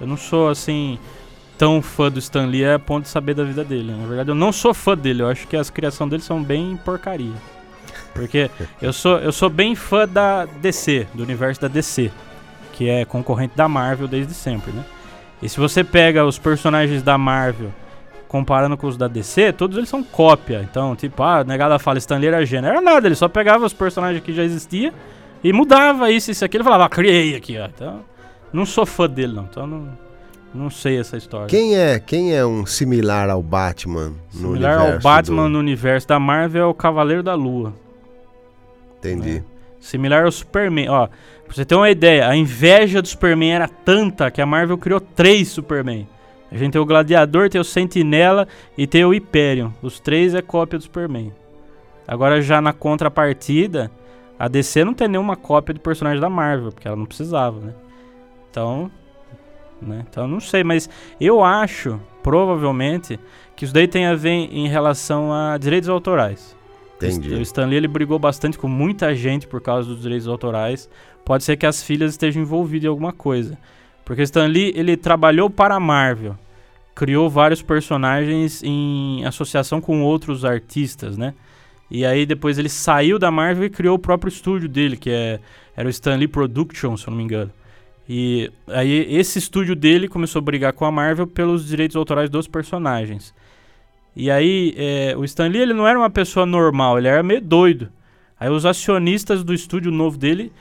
Eu 0.01 0.07
não 0.07 0.17
sou 0.17 0.49
assim 0.49 0.99
tão 1.57 1.81
fã 1.81 2.11
do 2.11 2.19
Stan 2.19 2.47
Lee 2.47 2.65
a 2.65 2.77
ponto 2.77 3.05
de 3.05 3.09
saber 3.09 3.35
da 3.35 3.45
vida 3.45 3.63
dele. 3.63 3.93
Na 3.93 4.05
verdade, 4.05 4.31
eu 4.31 4.35
não 4.35 4.51
sou 4.51 4.75
fã 4.75 4.97
dele. 4.97 5.23
Eu 5.23 5.29
acho 5.29 5.47
que 5.47 5.57
as 5.57 5.71
criações 5.71 6.11
dele 6.11 6.23
são 6.23 6.43
bem 6.43 6.77
porcaria. 6.77 7.35
Porque 8.15 8.51
eu 8.81 8.93
sou, 8.93 9.19
eu 9.19 9.33
sou 9.33 9.49
bem 9.49 9.75
fã 9.75 10.07
da 10.07 10.45
DC, 10.45 11.07
do 11.15 11.23
universo 11.23 11.61
da 11.61 11.69
DC, 11.69 12.11
que 12.73 12.89
é 12.89 13.05
concorrente 13.05 13.57
da 13.57 13.69
Marvel 13.69 14.07
desde 14.07 14.35
sempre, 14.35 14.73
né? 14.73 14.85
E 15.43 15.49
se 15.49 15.59
você 15.59 15.83
pega 15.83 16.25
os 16.25 16.39
personagens 16.39 17.03
da 17.03 17.19
Marvel 17.19 17.71
comparando 18.29 18.77
com 18.77 18.87
os 18.87 18.97
da 18.97 19.09
DC, 19.09 19.53
todos 19.53 19.77
eles 19.77 19.89
são 19.89 20.03
cópia. 20.03 20.67
Então, 20.69 20.95
tipo, 20.95 21.23
ah, 21.23 21.45
negada 21.45 21.79
fala 21.79 21.99
Stan 21.99 22.17
Lee 22.17 22.29
era 22.29 22.47
gênero. 22.47 22.75
Era 22.75 22.81
nada, 22.81 23.09
ele 23.09 23.15
só 23.15 23.29
pegava 23.29 23.67
os 23.67 23.73
personagens 23.73 24.23
que 24.23 24.33
já 24.33 24.43
existiam 24.43 24.93
e 25.43 25.53
mudava 25.53 26.11
isso, 26.11 26.31
isso, 26.31 26.45
aquilo. 26.45 26.63
Ele 26.63 26.65
falava, 26.65 26.85
ah, 26.85 26.89
criei 26.89 27.35
aqui, 27.35 27.59
ó. 27.59 27.67
Então, 27.67 28.01
não 28.53 28.65
sou 28.65 28.87
fã 28.87 29.09
dele, 29.09 29.35
não. 29.35 29.45
Então, 29.45 29.67
não 29.67 29.89
não 30.55 30.69
sei 30.69 30.99
essa 30.99 31.17
história. 31.17 31.47
Quem 31.47 31.77
é, 31.77 31.99
quem 31.99 32.35
é 32.35 32.45
um 32.45 32.67
similar 32.67 33.31
ao 33.31 33.43
Batman 33.43 34.13
no 34.33 34.33
similar 34.33 34.51
universo? 34.51 34.81
Similar 34.81 34.95
ao 34.95 35.01
Batman 35.01 35.43
do... 35.45 35.49
no 35.49 35.59
universo 35.59 36.09
da 36.09 36.21
Marvel 36.21 36.63
é 36.63 36.67
o 36.67 36.75
Cavaleiro 36.75 37.23
da 37.23 37.35
Lua. 37.35 37.73
Entendi. 39.03 39.39
É. 39.39 39.43
Similar 39.81 40.25
ao 40.25 40.33
Superman. 40.33 40.89
Ó, 40.89 41.07
pra 41.07 41.55
você 41.55 41.65
ter 41.65 41.75
uma 41.75 41.91
ideia, 41.91 42.29
a 42.29 42.37
inveja 42.37 43.03
do 43.03 43.09
Superman 43.09 43.53
era 43.53 43.69
tanta 43.69 44.31
que 44.31 44.41
a 44.41 44.47
Marvel 44.47 44.79
criou 44.79 45.01
três 45.01 45.49
Superman. 45.49 46.07
A 46.51 46.57
gente 46.57 46.73
tem 46.73 46.81
o 46.81 46.87
Gladiador, 46.87 47.49
tem 47.49 47.61
o 47.61 47.65
Sentinela 47.65 48.47
e 48.77 48.87
tem 48.87 49.05
o 49.05 49.11
Hyperion. 49.11 49.71
Os 49.83 49.99
três 49.99 50.35
é 50.35 50.43
cópia 50.43 50.79
do 50.79 50.83
Superman. 50.83 51.33
Agora 52.07 52.43
já 52.43 52.61
na 52.61 52.73
contrapartida, 52.73 53.91
a 54.39 54.49
DC 54.49 54.85
não 54.85 54.93
tem 54.93 55.09
nenhuma 55.09 55.35
cópia 55.35 55.73
de 55.73 55.81
personagem 55.81 56.21
da 56.21 56.29
Marvel, 56.29 56.71
porque 56.71 56.87
ela 56.87 56.97
não 56.97 57.07
precisava, 57.07 57.59
né? 57.59 57.73
Então, 58.51 58.91
né? 59.81 60.05
Então 60.09 60.29
não 60.29 60.41
sei, 60.41 60.63
mas 60.63 60.91
eu 61.21 61.43
acho, 61.43 61.99
provavelmente, 62.23 63.19
que 63.57 63.65
isso 63.65 63.73
daí 63.73 63.89
tem 63.89 64.07
a 64.07 64.15
ver 64.15 64.31
em 64.31 64.69
relação 64.69 65.33
a 65.33 65.57
direitos 65.57 65.89
autorais. 65.89 66.57
Entendi. 67.09 67.35
O 67.35 67.43
Stanley 67.43 67.77
ele 67.77 67.89
brigou 67.89 68.19
bastante 68.19 68.59
com 68.59 68.69
muita 68.69 69.15
gente 69.15 69.47
por 69.47 69.61
causa 69.61 69.89
dos 69.89 70.03
direitos 70.03 70.29
autorais. 70.29 70.89
Pode 71.25 71.45
ser 71.45 71.57
que 71.57 71.67
as 71.67 71.83
filhas 71.83 72.13
estejam 72.13 72.43
envolvidas 72.43 72.85
em 72.85 72.89
alguma 72.89 73.13
coisa. 73.13 73.59
Porque 74.05 74.23
Stanley 74.23 74.73
ele 74.75 74.97
trabalhou 74.97 75.49
para 75.49 75.77
a 75.77 75.81
Marvel, 75.81 76.37
criou 76.95 77.31
vários 77.31 77.63
personagens 77.63 78.63
em 78.63 79.25
associação 79.25 79.81
com 79.81 80.03
outros 80.03 80.45
artistas, 80.45 81.17
né? 81.17 81.35
E 81.91 82.05
aí 82.05 82.25
depois 82.25 82.59
ele 82.59 82.69
saiu 82.69 83.19
da 83.19 83.31
Marvel 83.31 83.67
e 83.67 83.71
criou 83.71 83.97
o 83.97 83.99
próprio 83.99 84.29
estúdio 84.29 84.69
dele, 84.69 84.97
que 84.97 85.11
é, 85.11 85.39
era 85.77 85.87
o 85.87 85.91
Stanley 85.91 86.27
Productions, 86.27 87.03
se 87.03 87.07
eu 87.07 87.11
não 87.11 87.19
me 87.19 87.25
engano. 87.25 87.51
E 88.09 88.51
aí 88.67 89.15
esse 89.15 89.39
estúdio 89.39 89.77
dele 89.77 90.09
começou 90.09 90.41
a 90.41 90.43
brigar 90.43 90.73
com 90.73 90.85
a 90.85 90.91
Marvel 90.91 91.27
pelos 91.27 91.67
direitos 91.67 91.97
autorais 91.97 92.29
dos 92.29 92.49
personagens. 92.49 93.35
E 94.15 94.31
aí 94.31 94.75
é, 94.77 95.15
o 95.17 95.25
Stan 95.25 95.47
Lee 95.47 95.63
ele 95.63 95.75
não 95.75 95.87
era 95.87 95.99
uma 95.99 96.11
pessoa 96.11 96.45
normal, 96.45 96.99
ele 96.99 97.09
era 97.09 97.23
meio 97.23 97.41
doido. 97.41 97.89
Aí 98.39 98.51
os 98.51 98.67
acionistas 98.67 99.43
do 99.43 99.55
estúdio 99.55 99.91
novo 99.91 100.19
dele 100.19 100.53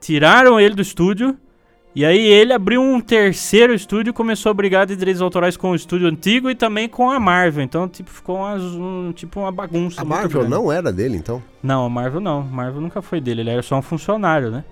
tiraram 0.00 0.60
ele 0.60 0.74
do 0.74 0.82
estúdio 0.82 1.36
e 1.92 2.04
aí 2.04 2.24
ele 2.24 2.52
abriu 2.52 2.80
um 2.80 3.00
terceiro 3.00 3.74
estúdio 3.74 4.10
e 4.10 4.14
começou 4.14 4.50
a 4.50 4.54
brigar 4.54 4.86
de 4.86 4.94
direitos 4.94 5.20
autorais 5.20 5.56
com 5.56 5.72
o 5.72 5.74
estúdio 5.74 6.06
antigo 6.06 6.48
e 6.48 6.54
também 6.54 6.88
com 6.88 7.10
a 7.10 7.18
Marvel. 7.18 7.64
Então, 7.64 7.88
tipo, 7.88 8.08
ficou 8.08 8.36
uma, 8.36 8.54
um, 8.54 9.12
tipo 9.12 9.40
uma 9.40 9.50
bagunça. 9.50 10.00
A 10.00 10.04
Marvel 10.04 10.42
grande. 10.42 10.50
não 10.50 10.70
era 10.70 10.92
dele, 10.92 11.16
então? 11.16 11.42
Não, 11.60 11.84
a 11.84 11.90
Marvel 11.90 12.20
não. 12.20 12.40
A 12.40 12.44
Marvel 12.44 12.80
nunca 12.80 13.02
foi 13.02 13.20
dele, 13.20 13.40
ele 13.40 13.50
era 13.50 13.62
só 13.62 13.76
um 13.76 13.82
funcionário, 13.82 14.50
né? 14.52 14.64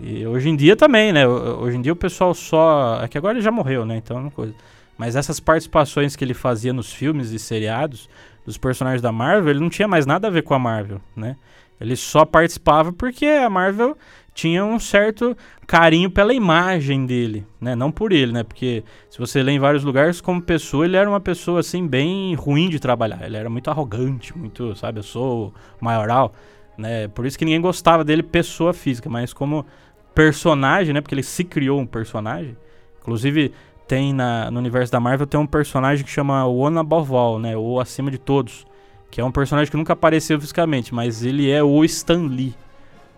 E 0.00 0.26
hoje 0.26 0.48
em 0.48 0.56
dia 0.56 0.76
também, 0.76 1.12
né? 1.12 1.26
Hoje 1.28 1.76
em 1.76 1.82
dia 1.82 1.92
o 1.92 1.96
pessoal 1.96 2.32
só. 2.32 3.00
É 3.02 3.08
que 3.08 3.18
agora 3.18 3.34
ele 3.34 3.44
já 3.44 3.50
morreu, 3.50 3.84
né? 3.84 3.96
Então 3.96 4.16
é 4.16 4.20
uma 4.20 4.30
coisa. 4.30 4.54
Mas 4.96 5.16
essas 5.16 5.38
participações 5.38 6.16
que 6.16 6.24
ele 6.24 6.34
fazia 6.34 6.72
nos 6.72 6.92
filmes 6.92 7.30
e 7.30 7.38
seriados 7.38 8.08
dos 8.44 8.56
personagens 8.56 9.02
da 9.02 9.12
Marvel, 9.12 9.50
ele 9.50 9.60
não 9.60 9.68
tinha 9.68 9.88
mais 9.88 10.06
nada 10.06 10.28
a 10.28 10.30
ver 10.30 10.42
com 10.42 10.54
a 10.54 10.58
Marvel, 10.58 11.00
né? 11.14 11.36
Ele 11.80 11.94
só 11.96 12.24
participava 12.24 12.92
porque 12.92 13.26
a 13.26 13.50
Marvel 13.50 13.96
tinha 14.32 14.64
um 14.64 14.78
certo 14.78 15.36
carinho 15.66 16.10
pela 16.10 16.32
imagem 16.32 17.06
dele, 17.06 17.46
né? 17.60 17.74
Não 17.74 17.90
por 17.90 18.12
ele, 18.12 18.32
né? 18.32 18.42
Porque 18.42 18.84
se 19.10 19.18
você 19.18 19.42
lê 19.42 19.52
em 19.52 19.58
vários 19.58 19.82
lugares, 19.82 20.20
como 20.20 20.40
pessoa, 20.40 20.84
ele 20.84 20.96
era 20.96 21.08
uma 21.08 21.20
pessoa, 21.20 21.60
assim, 21.60 21.86
bem 21.86 22.34
ruim 22.34 22.68
de 22.68 22.78
trabalhar. 22.78 23.24
Ele 23.24 23.36
era 23.36 23.50
muito 23.50 23.70
arrogante, 23.70 24.36
muito, 24.36 24.74
sabe? 24.76 25.00
Eu 25.00 25.02
sou 25.02 25.54
maioral, 25.80 26.34
né? 26.78 27.08
Por 27.08 27.26
isso 27.26 27.38
que 27.38 27.44
ninguém 27.44 27.60
gostava 27.60 28.04
dele 28.04 28.22
pessoa 28.22 28.72
física, 28.72 29.08
mas 29.10 29.32
como 29.32 29.66
personagem, 30.14 30.94
né? 30.94 31.00
Porque 31.00 31.14
ele 31.14 31.22
se 31.22 31.44
criou 31.44 31.80
um 31.80 31.86
personagem. 31.86 32.56
Inclusive, 33.00 33.52
tem 33.86 34.12
na, 34.12 34.50
no 34.50 34.58
universo 34.58 34.92
da 34.92 35.00
Marvel 35.00 35.26
tem 35.26 35.38
um 35.38 35.46
personagem 35.46 36.04
que 36.04 36.10
chama 36.10 36.46
One 36.46 36.78
Above 36.78 37.14
All, 37.14 37.38
né? 37.38 37.56
Ou 37.56 37.80
Acima 37.80 38.10
de 38.10 38.18
Todos. 38.18 38.66
Que 39.10 39.20
é 39.20 39.24
um 39.24 39.30
personagem 39.30 39.70
que 39.70 39.76
nunca 39.76 39.92
apareceu 39.92 40.38
fisicamente, 40.40 40.94
mas 40.94 41.22
ele 41.22 41.50
é 41.50 41.62
o 41.62 41.84
Stan 41.84 42.26
Lee. 42.26 42.54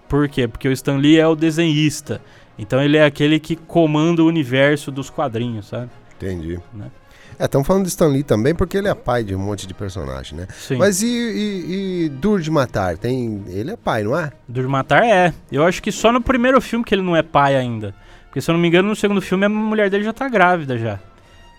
Por 0.09 0.29
quê? 0.29 0.47
Porque 0.47 0.69
o 0.69 0.73
Stan 0.73 0.97
Lee 0.97 1.19
é 1.19 1.27
o 1.27 1.35
desenhista. 1.35 2.21
Então 2.59 2.83
ele 2.83 2.97
é 2.97 3.05
aquele 3.05 3.39
que 3.39 3.57
comanda 3.57 4.23
o 4.23 4.27
universo 4.27 4.91
dos 4.91 5.11
quadrinhos, 5.11 5.69
sabe? 5.69 5.91
Entendi. 6.17 6.59
Né? 6.73 6.91
É, 7.39 7.45
estamos 7.45 7.67
falando 7.67 7.85
de 7.85 7.91
Stan 7.91 8.09
Lee 8.09 8.25
também 8.25 8.55
porque 8.55 8.77
ele 8.77 8.89
é 8.89 8.95
pai 8.95 9.23
de 9.23 9.35
um 9.35 9.39
monte 9.39 9.67
de 9.67 9.73
personagem, 9.73 10.37
né? 10.37 10.49
Sim. 10.51 10.77
Mas 10.77 11.03
e, 11.03 11.07
e, 11.07 12.07
e 12.07 12.39
de 12.41 12.51
Matar? 12.51 12.99
Tem... 12.99 13.45
Ele 13.47 13.71
é 13.71 13.77
pai, 13.77 14.03
não 14.03 14.19
é? 14.19 14.33
Duro 14.49 14.67
de 14.67 14.73
Matar 14.73 15.05
é. 15.05 15.33
Eu 15.51 15.65
acho 15.65 15.81
que 15.81 15.93
só 15.93 16.11
no 16.11 16.21
primeiro 16.21 16.61
filme 16.61 16.85
que 16.85 16.95
ele 16.95 17.03
não 17.03 17.15
é 17.15 17.23
pai 17.23 17.55
ainda. 17.55 17.95
Porque 18.29 18.41
se 18.41 18.51
eu 18.51 18.53
não 18.53 18.61
me 18.61 18.69
engano, 18.69 18.89
no 18.89 18.97
segundo 18.97 19.21
filme 19.21 19.47
a 19.47 19.49
mulher 19.49 19.91
dele 19.91 20.05
já 20.05 20.13
tá 20.13 20.29
grávida 20.29 20.79
já. 20.79 21.01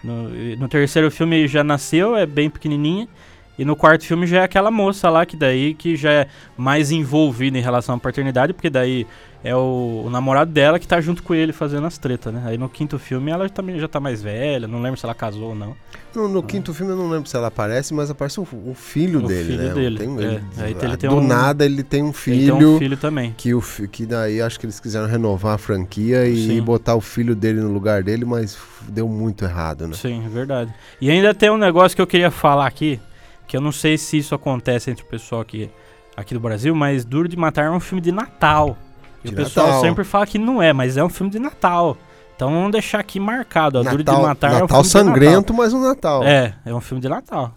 No, 0.04 0.30
no 0.30 0.68
terceiro 0.70 1.12
filme 1.12 1.48
já 1.48 1.64
nasceu, 1.64 2.16
é 2.16 2.26
bem 2.26 2.50
pequenininha. 2.50 3.08
E 3.60 3.66
no 3.66 3.76
quarto 3.76 4.06
filme 4.06 4.26
já 4.26 4.38
é 4.38 4.44
aquela 4.46 4.72
moça 4.72 5.10
lá 5.10 5.26
que 5.26 5.36
daí 5.36 5.74
que 5.74 5.98
já 5.98 6.10
é 6.10 6.28
mais 6.56 6.92
envolvida 6.92 7.58
em 7.58 7.62
relação 7.62 7.94
à 7.94 8.00
paternidade, 8.00 8.54
porque 8.54 8.70
daí 8.70 9.06
é 9.44 9.54
o, 9.54 10.04
o, 10.06 10.10
namorado 10.10 10.50
dela 10.50 10.80
que 10.80 10.88
tá 10.88 11.02
junto 11.02 11.22
com 11.22 11.36
ele 11.36 11.52
fazendo 11.52 11.86
as 11.86 11.98
tretas, 11.98 12.34
né? 12.34 12.42
Aí 12.46 12.58
no 12.58 12.70
quinto 12.70 12.98
filme 12.98 13.30
ela 13.32 13.50
também 13.50 13.78
já 13.78 13.88
tá 13.88 14.00
mais 14.00 14.22
velha, 14.22 14.66
não 14.66 14.82
lembro 14.82 14.98
se 14.98 15.06
ela 15.06 15.14
casou 15.14 15.50
ou 15.50 15.56
não. 15.56 15.76
No, 16.16 16.30
no 16.30 16.40
ah. 16.40 16.44
quinto 16.44 16.74
filme 16.74 16.94
eu 16.94 16.98
não 16.98 17.10
lembro 17.10 17.30
se 17.30 17.36
ela 17.36 17.48
aparece, 17.48 17.94
mas 17.94 18.10
aparece 18.10 18.40
o, 18.40 18.44
o 18.44 18.74
filho 18.74 19.20
o 19.20 19.28
dele, 19.28 19.52
filho 19.52 19.64
né? 19.64 19.74
Dele. 19.74 19.98
Tem, 19.98 20.10
é. 20.10 20.22
ele, 20.22 20.44
Aí 20.58 20.76
ele 20.82 20.98
tem 20.98 21.10
do 21.10 21.18
um, 21.18 21.28
nada 21.28 21.66
ele 21.66 21.84
tem 21.84 22.02
um 22.02 22.14
filho. 22.14 22.38
Ele 22.38 22.60
tem 22.60 22.66
um 22.66 22.80
filho 22.80 22.98
também. 22.98 23.36
Que, 23.38 23.54
o, 23.54 23.62
que 23.92 24.06
daí 24.06 24.42
acho 24.42 24.58
que 24.58 24.66
eles 24.66 24.80
quiseram 24.80 25.08
renovar 25.08 25.56
a 25.56 25.58
franquia 25.58 26.26
e 26.28 26.48
Sim. 26.48 26.62
botar 26.62 26.96
o 26.96 27.02
filho 27.02 27.36
dele 27.36 27.60
no 27.60 27.74
lugar 27.74 28.04
dele, 28.04 28.24
mas 28.24 28.58
deu 28.88 29.10
muito 29.10 29.44
errado, 29.44 29.86
né? 29.86 29.96
Sim, 29.96 30.26
é 30.26 30.30
verdade. 30.30 30.74
E 31.02 31.12
ainda 31.12 31.34
tem 31.34 31.50
um 31.50 31.58
negócio 31.58 31.94
que 31.94 32.02
eu 32.02 32.08
queria 32.08 32.32
falar 32.32 32.68
aqui, 32.68 33.00
que 33.50 33.58
eu 33.58 33.62
não 33.62 33.72
sei 33.72 33.98
se 33.98 34.16
isso 34.16 34.36
acontece 34.36 34.92
entre 34.92 35.04
o 35.04 35.08
pessoal 35.08 35.42
aqui, 35.42 35.72
aqui 36.16 36.36
do 36.36 36.40
Brasil, 36.40 36.76
mas 36.76 37.04
Duro 37.04 37.28
de 37.28 37.36
Matar 37.36 37.66
é 37.66 37.72
um 37.72 37.80
filme 37.80 38.00
de 38.00 38.12
Natal. 38.12 38.78
E 39.24 39.30
o 39.30 39.34
pessoal 39.34 39.66
Natal. 39.66 39.82
sempre 39.82 40.04
fala 40.04 40.28
que 40.28 40.38
não 40.38 40.62
é, 40.62 40.72
mas 40.72 40.98
é 40.98 41.04
um 41.04 41.10
filme 41.10 41.32
de 41.32 41.40
Natal. 41.40 41.98
Então 42.36 42.52
vamos 42.52 42.72
deixar 42.72 43.00
aqui 43.00 43.20
marcado. 43.20 43.80
Natal, 43.80 43.98
Duro 43.98 44.04
de 44.04 44.12
Matar 44.12 44.52
Natal 44.52 44.60
é 44.60 44.64
um 44.64 44.68
filme 44.68 44.86
sangrento, 44.86 45.52
Natal. 45.52 45.56
mas 45.56 45.74
um 45.74 45.82
Natal. 45.82 46.24
É, 46.24 46.54
é 46.64 46.74
um 46.76 46.80
filme 46.80 47.02
de 47.02 47.10
Natal. 47.10 47.56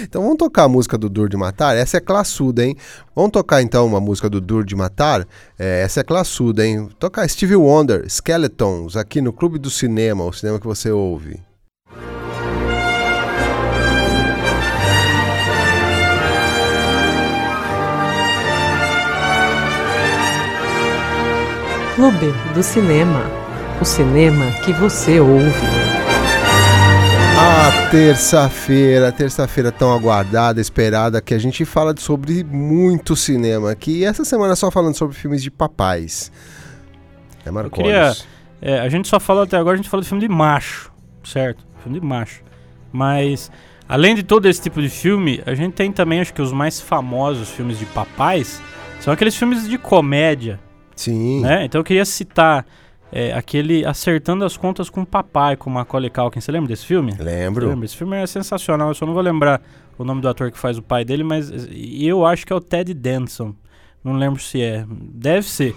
Então 0.00 0.22
vamos 0.22 0.36
tocar 0.36 0.64
a 0.64 0.68
música 0.68 0.96
do 0.96 1.08
Duro 1.08 1.28
de 1.28 1.36
Matar? 1.36 1.76
Essa 1.76 1.96
é 1.96 2.00
classuda, 2.00 2.64
hein? 2.64 2.76
Vamos 3.12 3.32
tocar 3.32 3.60
então 3.62 3.84
uma 3.84 4.00
música 4.00 4.30
do 4.30 4.40
Duro 4.40 4.64
de 4.64 4.76
Matar? 4.76 5.26
É, 5.58 5.82
essa 5.82 6.00
é 6.00 6.04
classuda, 6.04 6.64
hein? 6.64 6.88
Tocar 7.00 7.28
Stevie 7.28 7.56
Wonder, 7.56 8.08
Skeletons, 8.08 8.96
aqui 8.96 9.20
no 9.20 9.32
Clube 9.32 9.58
do 9.58 9.70
Cinema, 9.70 10.24
o 10.24 10.32
cinema 10.32 10.60
que 10.60 10.66
você 10.68 10.92
ouve. 10.92 11.40
Clube 21.94 22.32
do 22.54 22.62
Cinema. 22.62 23.22
O 23.78 23.84
cinema 23.84 24.50
que 24.64 24.72
você 24.72 25.20
ouve. 25.20 25.66
A 27.38 27.90
terça-feira, 27.90 29.12
terça-feira 29.12 29.70
tão 29.70 29.92
aguardada, 29.92 30.58
esperada, 30.58 31.20
que 31.20 31.34
a 31.34 31.38
gente 31.38 31.66
fala 31.66 31.94
sobre 31.98 32.42
muito 32.44 33.14
cinema 33.14 33.72
aqui. 33.72 33.98
E 33.98 34.04
essa 34.06 34.24
semana 34.24 34.56
só 34.56 34.70
falando 34.70 34.96
sobre 34.96 35.14
filmes 35.14 35.42
de 35.42 35.50
papais. 35.50 36.32
É 37.44 37.50
Marcos. 37.50 37.76
Queria, 37.76 38.14
é, 38.62 38.80
a 38.80 38.88
gente 38.88 39.06
só 39.06 39.20
falou 39.20 39.42
até 39.42 39.58
agora, 39.58 39.74
a 39.74 39.76
gente 39.76 39.90
falou 39.90 40.02
de 40.02 40.08
filme 40.08 40.26
de 40.26 40.32
macho, 40.32 40.90
certo? 41.22 41.62
Filme 41.82 42.00
de 42.00 42.06
macho. 42.06 42.42
Mas, 42.90 43.50
além 43.86 44.14
de 44.14 44.22
todo 44.22 44.46
esse 44.46 44.62
tipo 44.62 44.80
de 44.80 44.88
filme, 44.88 45.42
a 45.44 45.54
gente 45.54 45.74
tem 45.74 45.92
também, 45.92 46.20
acho 46.22 46.32
que 46.32 46.40
os 46.40 46.52
mais 46.52 46.80
famosos 46.80 47.50
filmes 47.50 47.78
de 47.78 47.84
papais 47.84 48.62
são 48.98 49.12
aqueles 49.12 49.36
filmes 49.36 49.68
de 49.68 49.76
comédia. 49.76 50.58
Sim. 50.96 51.40
Né? 51.40 51.64
Então 51.64 51.80
eu 51.80 51.84
queria 51.84 52.04
citar 52.04 52.66
é, 53.10 53.32
aquele 53.32 53.84
Acertando 53.84 54.44
as 54.44 54.56
Contas 54.56 54.88
com 54.88 55.02
o 55.02 55.06
Papai, 55.06 55.56
com 55.56 55.68
Macaulay 55.68 56.10
Culkin. 56.10 56.40
Você 56.40 56.50
lembra 56.50 56.68
desse 56.68 56.86
filme? 56.86 57.14
Lembro. 57.18 57.68
Lembra? 57.68 57.84
Esse 57.84 57.96
filme 57.96 58.16
é 58.16 58.26
sensacional. 58.26 58.88
Eu 58.88 58.94
só 58.94 59.04
não 59.04 59.12
vou 59.12 59.22
lembrar 59.22 59.60
o 59.98 60.04
nome 60.04 60.20
do 60.20 60.28
ator 60.28 60.50
que 60.50 60.58
faz 60.58 60.78
o 60.78 60.82
pai 60.82 61.04
dele, 61.04 61.22
mas 61.22 61.52
eu 61.70 62.24
acho 62.24 62.46
que 62.46 62.52
é 62.52 62.56
o 62.56 62.60
Ted 62.60 62.92
Danson. 62.94 63.54
Não 64.02 64.14
lembro 64.14 64.42
se 64.42 64.60
é. 64.60 64.84
Deve 64.88 65.46
ser. 65.46 65.76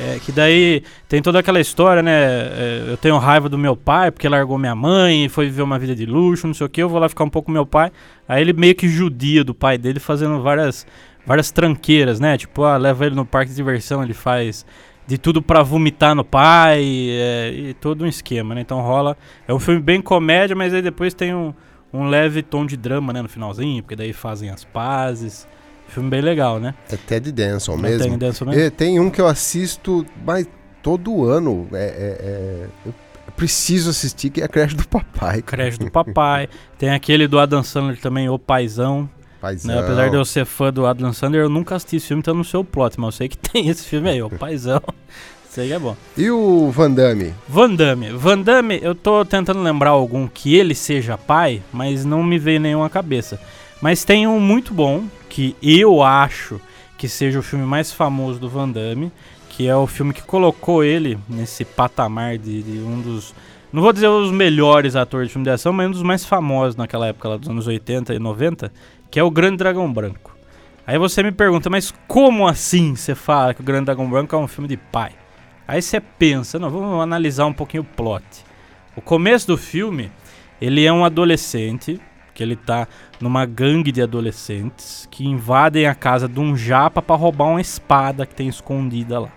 É, 0.00 0.18
que 0.18 0.32
daí 0.32 0.82
tem 1.06 1.20
toda 1.20 1.40
aquela 1.40 1.60
história, 1.60 2.02
né? 2.02 2.12
É, 2.12 2.84
eu 2.88 2.96
tenho 2.96 3.18
raiva 3.18 3.50
do 3.50 3.58
meu 3.58 3.76
pai 3.76 4.10
porque 4.10 4.26
largou 4.26 4.56
minha 4.56 4.74
mãe, 4.74 5.28
foi 5.28 5.44
viver 5.44 5.60
uma 5.60 5.78
vida 5.78 5.94
de 5.94 6.06
luxo, 6.06 6.46
não 6.46 6.54
sei 6.54 6.66
o 6.66 6.70
que. 6.70 6.82
Eu 6.82 6.88
vou 6.88 6.98
lá 6.98 7.06
ficar 7.06 7.24
um 7.24 7.28
pouco 7.28 7.46
com 7.46 7.52
meu 7.52 7.66
pai. 7.66 7.92
Aí 8.26 8.40
ele 8.40 8.54
meio 8.54 8.74
que 8.74 8.88
judia 8.88 9.44
do 9.44 9.54
pai 9.54 9.76
dele, 9.76 10.00
fazendo 10.00 10.40
várias, 10.40 10.86
várias 11.30 11.52
tranqueiras, 11.52 12.18
né? 12.18 12.36
Tipo, 12.36 12.64
ah, 12.64 12.76
leva 12.76 13.06
ele 13.06 13.14
no 13.14 13.24
parque 13.24 13.50
de 13.50 13.56
diversão, 13.56 14.02
ele 14.02 14.12
faz 14.12 14.66
de 15.06 15.16
tudo 15.16 15.40
para 15.40 15.62
vomitar 15.62 16.12
no 16.12 16.24
pai 16.24 16.82
é, 16.82 17.52
e 17.54 17.74
todo 17.74 18.02
um 18.02 18.06
esquema, 18.08 18.52
né? 18.52 18.62
Então 18.62 18.80
rola. 18.80 19.16
É 19.46 19.54
um 19.54 19.60
filme 19.60 19.80
bem 19.80 20.02
comédia, 20.02 20.56
mas 20.56 20.74
aí 20.74 20.82
depois 20.82 21.14
tem 21.14 21.32
um, 21.32 21.54
um 21.92 22.08
leve 22.08 22.42
tom 22.42 22.66
de 22.66 22.76
drama, 22.76 23.12
né? 23.12 23.22
No 23.22 23.28
finalzinho, 23.28 23.80
porque 23.80 23.94
daí 23.94 24.12
fazem 24.12 24.50
as 24.50 24.64
pazes. 24.64 25.46
Filme 25.86 26.10
bem 26.10 26.20
legal, 26.20 26.58
né? 26.58 26.74
É 26.90 26.96
Ted 26.96 27.30
Danson 27.30 27.74
é 27.74 27.76
mesmo. 27.76 28.02
Ted 28.02 28.16
Danson 28.16 28.44
mesmo? 28.46 28.60
É, 28.60 28.68
tem 28.68 28.98
um 28.98 29.08
que 29.08 29.20
eu 29.20 29.28
assisto 29.28 30.04
mas 30.26 30.48
todo 30.82 31.26
ano. 31.26 31.68
É, 31.72 31.76
é, 31.76 31.86
é, 31.86 32.66
eu 32.86 32.94
preciso 33.36 33.90
assistir, 33.90 34.30
que 34.30 34.40
é 34.40 34.46
a 34.46 34.48
Creche 34.48 34.74
do 34.74 34.88
Papai. 34.88 35.42
Creche 35.42 35.78
do 35.78 35.92
Papai. 35.92 36.48
tem 36.76 36.90
aquele 36.90 37.28
do 37.28 37.38
Adam 37.38 37.62
Sandler 37.62 38.00
também, 38.00 38.28
O 38.28 38.36
Paizão. 38.36 39.08
Paizão. 39.40 39.74
Né? 39.74 39.80
Apesar 39.80 40.10
de 40.10 40.16
eu 40.16 40.24
ser 40.24 40.44
fã 40.44 40.72
do 40.72 40.86
Adam 40.86 41.12
Sandler, 41.12 41.42
eu 41.42 41.48
nunca 41.48 41.76
assisti 41.76 41.96
esse 41.96 42.08
filme, 42.08 42.20
então 42.20 42.34
não 42.34 42.44
sei 42.44 42.60
o 42.60 42.64
plot, 42.64 42.98
mas 43.00 43.06
eu 43.06 43.12
sei 43.12 43.28
que 43.28 43.38
tem 43.38 43.68
esse 43.68 43.84
filme 43.84 44.08
aí, 44.08 44.22
O 44.22 44.30
Paizão. 44.38 44.82
Isso 45.50 45.60
aí 45.60 45.72
é 45.72 45.78
bom. 45.78 45.96
E 46.16 46.30
o 46.30 46.70
Van 46.70 46.92
Damme? 46.92 47.34
Van 47.48 47.74
Damme. 47.74 48.10
Van 48.12 48.38
Damme, 48.38 48.78
eu 48.80 48.94
tô 48.94 49.24
tentando 49.24 49.60
lembrar 49.60 49.90
algum 49.90 50.28
que 50.28 50.54
ele 50.54 50.76
seja 50.76 51.18
pai, 51.18 51.60
mas 51.72 52.04
não 52.04 52.22
me 52.22 52.38
veio 52.38 52.60
nenhuma 52.60 52.88
cabeça. 52.88 53.40
Mas 53.80 54.04
tem 54.04 54.28
um 54.28 54.38
muito 54.38 54.72
bom, 54.72 55.04
que 55.28 55.56
eu 55.60 56.02
acho 56.02 56.60
que 56.96 57.08
seja 57.08 57.38
o 57.38 57.42
filme 57.42 57.64
mais 57.64 57.90
famoso 57.90 58.38
do 58.38 58.48
Van 58.48 58.68
Damme, 58.68 59.10
que 59.48 59.66
é 59.66 59.74
o 59.74 59.86
filme 59.86 60.12
que 60.12 60.22
colocou 60.22 60.84
ele 60.84 61.18
nesse 61.28 61.64
patamar 61.64 62.38
de, 62.38 62.62
de 62.62 62.78
um 62.78 63.00
dos. 63.00 63.34
Não 63.72 63.82
vou 63.82 63.92
dizer 63.92 64.08
os 64.08 64.30
melhores 64.30 64.94
atores 64.94 65.28
de 65.28 65.32
filme 65.32 65.44
de 65.44 65.50
ação, 65.50 65.72
mas 65.72 65.88
um 65.88 65.92
dos 65.92 66.02
mais 66.02 66.24
famosos 66.24 66.76
naquela 66.76 67.08
época, 67.08 67.28
lá 67.28 67.36
dos 67.36 67.48
anos 67.48 67.66
80 67.66 68.14
e 68.14 68.18
90, 68.18 68.72
que 69.10 69.18
é 69.18 69.22
o 69.22 69.30
Grande 69.30 69.56
Dragão 69.56 69.92
Branco. 69.92 70.36
Aí 70.86 70.98
você 70.98 71.22
me 71.22 71.32
pergunta, 71.32 71.68
mas 71.68 71.92
como 72.06 72.46
assim 72.46 72.94
você 72.94 73.14
fala 73.14 73.54
que 73.54 73.60
o 73.60 73.64
Grande 73.64 73.86
Dragão 73.86 74.08
Branco 74.08 74.34
é 74.34 74.38
um 74.38 74.48
filme 74.48 74.68
de 74.68 74.76
pai? 74.76 75.12
Aí 75.66 75.80
você 75.80 76.00
pensa, 76.00 76.58
não, 76.58 76.70
vamos 76.70 77.02
analisar 77.02 77.46
um 77.46 77.52
pouquinho 77.52 77.82
o 77.82 77.96
plot. 77.96 78.24
O 78.96 79.00
começo 79.00 79.46
do 79.46 79.56
filme, 79.56 80.10
ele 80.60 80.84
é 80.84 80.92
um 80.92 81.04
adolescente 81.04 82.00
que 82.34 82.42
ele 82.42 82.56
tá 82.56 82.88
numa 83.20 83.44
gangue 83.44 83.92
de 83.92 84.02
adolescentes 84.02 85.06
que 85.10 85.26
invadem 85.26 85.86
a 85.86 85.94
casa 85.94 86.28
de 86.28 86.40
um 86.40 86.56
japa 86.56 87.02
para 87.02 87.14
roubar 87.14 87.48
uma 87.48 87.60
espada 87.60 88.26
que 88.26 88.34
tem 88.34 88.48
escondida 88.48 89.20
lá. 89.20 89.28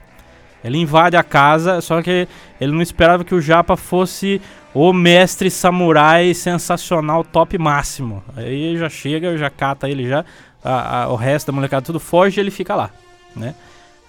Ele 0.63 0.77
invade 0.77 1.17
a 1.17 1.23
casa, 1.23 1.81
só 1.81 2.01
que 2.01 2.27
ele 2.61 2.71
não 2.71 2.81
esperava 2.81 3.23
que 3.23 3.35
o 3.35 3.41
japa 3.41 3.75
fosse 3.75 4.41
o 4.73 4.91
mestre 4.91 5.49
samurai 5.49 6.33
sensacional 6.33 7.23
top 7.23 7.57
máximo. 7.57 8.23
Aí 8.35 8.77
já 8.77 8.89
chega, 8.89 9.37
já 9.37 9.49
cata 9.49 9.89
ele 9.89 10.07
já, 10.07 10.25
a, 10.63 11.03
a, 11.03 11.09
o 11.09 11.15
resto 11.15 11.47
da 11.47 11.53
molecada 11.53 11.85
tudo 11.85 11.99
foge 11.99 12.39
e 12.39 12.41
ele 12.41 12.51
fica 12.51 12.75
lá, 12.75 12.89
né? 13.35 13.55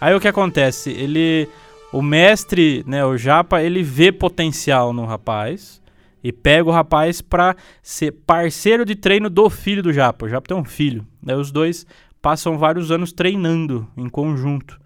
Aí 0.00 0.14
o 0.14 0.20
que 0.20 0.28
acontece? 0.28 0.90
Ele 0.90 1.48
o 1.92 2.02
mestre, 2.02 2.82
né, 2.88 3.04
o 3.04 3.16
japa, 3.16 3.62
ele 3.62 3.82
vê 3.82 4.10
potencial 4.10 4.92
no 4.92 5.04
rapaz 5.04 5.80
e 6.24 6.32
pega 6.32 6.68
o 6.68 6.72
rapaz 6.72 7.20
pra 7.20 7.54
ser 7.82 8.10
parceiro 8.10 8.84
de 8.84 8.96
treino 8.96 9.28
do 9.28 9.48
filho 9.50 9.82
do 9.82 9.92
Japa. 9.92 10.24
O 10.24 10.28
Japa 10.28 10.48
tem 10.48 10.56
um 10.56 10.64
filho. 10.64 11.06
Daí 11.22 11.36
os 11.36 11.52
dois 11.52 11.86
passam 12.22 12.56
vários 12.56 12.90
anos 12.90 13.12
treinando 13.12 13.86
em 13.94 14.08
conjunto. 14.08 14.80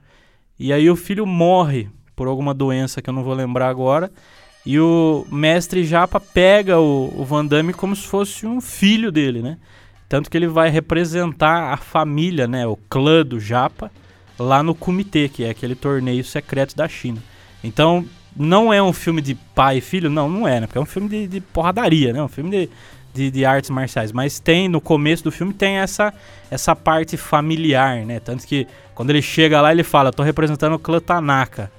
E 0.58 0.72
aí 0.72 0.90
o 0.90 0.96
filho 0.96 1.24
morre 1.24 1.88
por 2.16 2.26
alguma 2.26 2.52
doença 2.52 3.00
que 3.00 3.08
eu 3.08 3.14
não 3.14 3.22
vou 3.22 3.34
lembrar 3.34 3.68
agora. 3.68 4.10
E 4.68 4.78
o 4.78 5.26
mestre 5.33 5.83
Japa 5.83 6.20
pega 6.20 6.78
o, 6.78 7.11
o 7.16 7.24
Van 7.24 7.42
Damme 7.42 7.72
como 7.72 7.96
se 7.96 8.07
fosse 8.07 8.46
um 8.46 8.61
filho 8.61 9.11
dele, 9.11 9.40
né? 9.40 9.57
Tanto 10.07 10.31
que 10.31 10.37
ele 10.37 10.46
vai 10.46 10.68
representar 10.68 11.72
a 11.72 11.78
família, 11.78 12.46
né? 12.46 12.66
O 12.66 12.76
clã 12.76 13.24
do 13.24 13.40
Japa 13.40 13.90
lá 14.38 14.62
no 14.62 14.74
Comitê, 14.74 15.26
que 15.26 15.42
é 15.42 15.48
aquele 15.48 15.74
torneio 15.74 16.22
secreto 16.22 16.76
da 16.76 16.87
China. 16.87 17.16
Então, 17.64 18.04
não 18.37 18.70
é 18.70 18.83
um 18.83 18.92
filme 18.92 19.22
de 19.22 19.35
pai 19.35 19.78
e 19.78 19.81
filho, 19.81 20.11
não, 20.11 20.28
não 20.28 20.46
é, 20.46 20.61
né? 20.61 20.66
Porque 20.66 20.76
é 20.76 20.83
um 20.83 20.85
filme 20.85 21.09
de, 21.09 21.26
de 21.26 21.40
porradaria, 21.40 22.12
né? 22.12 22.22
Um 22.22 22.28
filme 22.28 22.50
de, 22.50 22.70
de, 23.14 23.31
de, 23.31 23.46
artes 23.46 23.70
marciais. 23.70 24.12
Mas 24.12 24.38
tem, 24.38 24.68
no 24.68 24.83
começo 24.83 25.24
do 25.24 25.33
filme, 25.33 25.54
tem 25.54 25.76
essa, 25.76 26.12
essa 26.50 26.76
parte 26.76 27.16
familiar, 27.16 28.04
né? 28.04 28.20
Tanto 28.20 28.46
que 28.46 28.66
quando 28.94 29.09
ele 29.09 29.22
chega 29.22 29.62
lá, 29.62 29.72
ele 29.72 29.83
fala, 29.83 30.12
tô 30.12 30.22
representando 30.22 30.74
o 30.74 30.78
clã 30.78 31.00
Tanaka. 31.00 31.72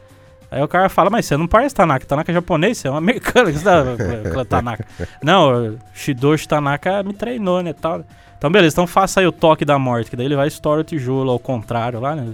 Aí 0.52 0.64
o 0.64 0.68
cara 0.68 0.90
fala, 0.90 1.10
mas 1.10 1.26
você 1.26 1.38
não 1.38 1.48
parece 1.48 1.76
Tanaka, 1.76 2.06
Tanaka 2.06 2.32
é 2.32 2.34
japonês, 2.34 2.78
você 2.78 2.88
é 2.88 2.92
um 2.92 2.96
americano, 2.96 3.52
você 3.54 3.64
tá, 3.64 4.46
Tanaka. 4.46 4.86
não, 5.22 5.78
Shidoshi 5.94 6.48
Tanaka 6.48 7.04
me 7.04 7.14
treinou, 7.14 7.62
né, 7.62 7.74
tal. 7.74 8.04
Então 8.38 8.50
beleza, 8.52 8.74
então 8.76 8.88
faça 8.88 9.20
aí 9.20 9.28
o 9.28 9.32
toque 9.32 9.64
da 9.64 9.78
morte, 9.78 10.10
que 10.10 10.16
daí 10.16 10.26
ele 10.26 10.36
vai 10.36 10.48
estourar 10.48 10.82
o 10.82 10.84
tijolo 10.84 11.30
ao 11.30 11.40
contrário 11.40 12.00
lá, 12.00 12.16
né? 12.16 12.34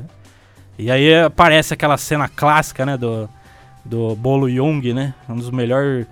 E 0.77 0.91
aí 0.91 1.15
aparece 1.23 1.73
aquela 1.73 1.97
cena 1.97 2.27
clássica, 2.27 2.85
né, 2.85 2.97
do 2.97 3.29
do 3.83 4.15
Bolo 4.15 4.49
Young, 4.49 4.93
né? 4.93 5.13
Um 5.29 5.35
dos 5.35 5.51
melhores 5.51 6.07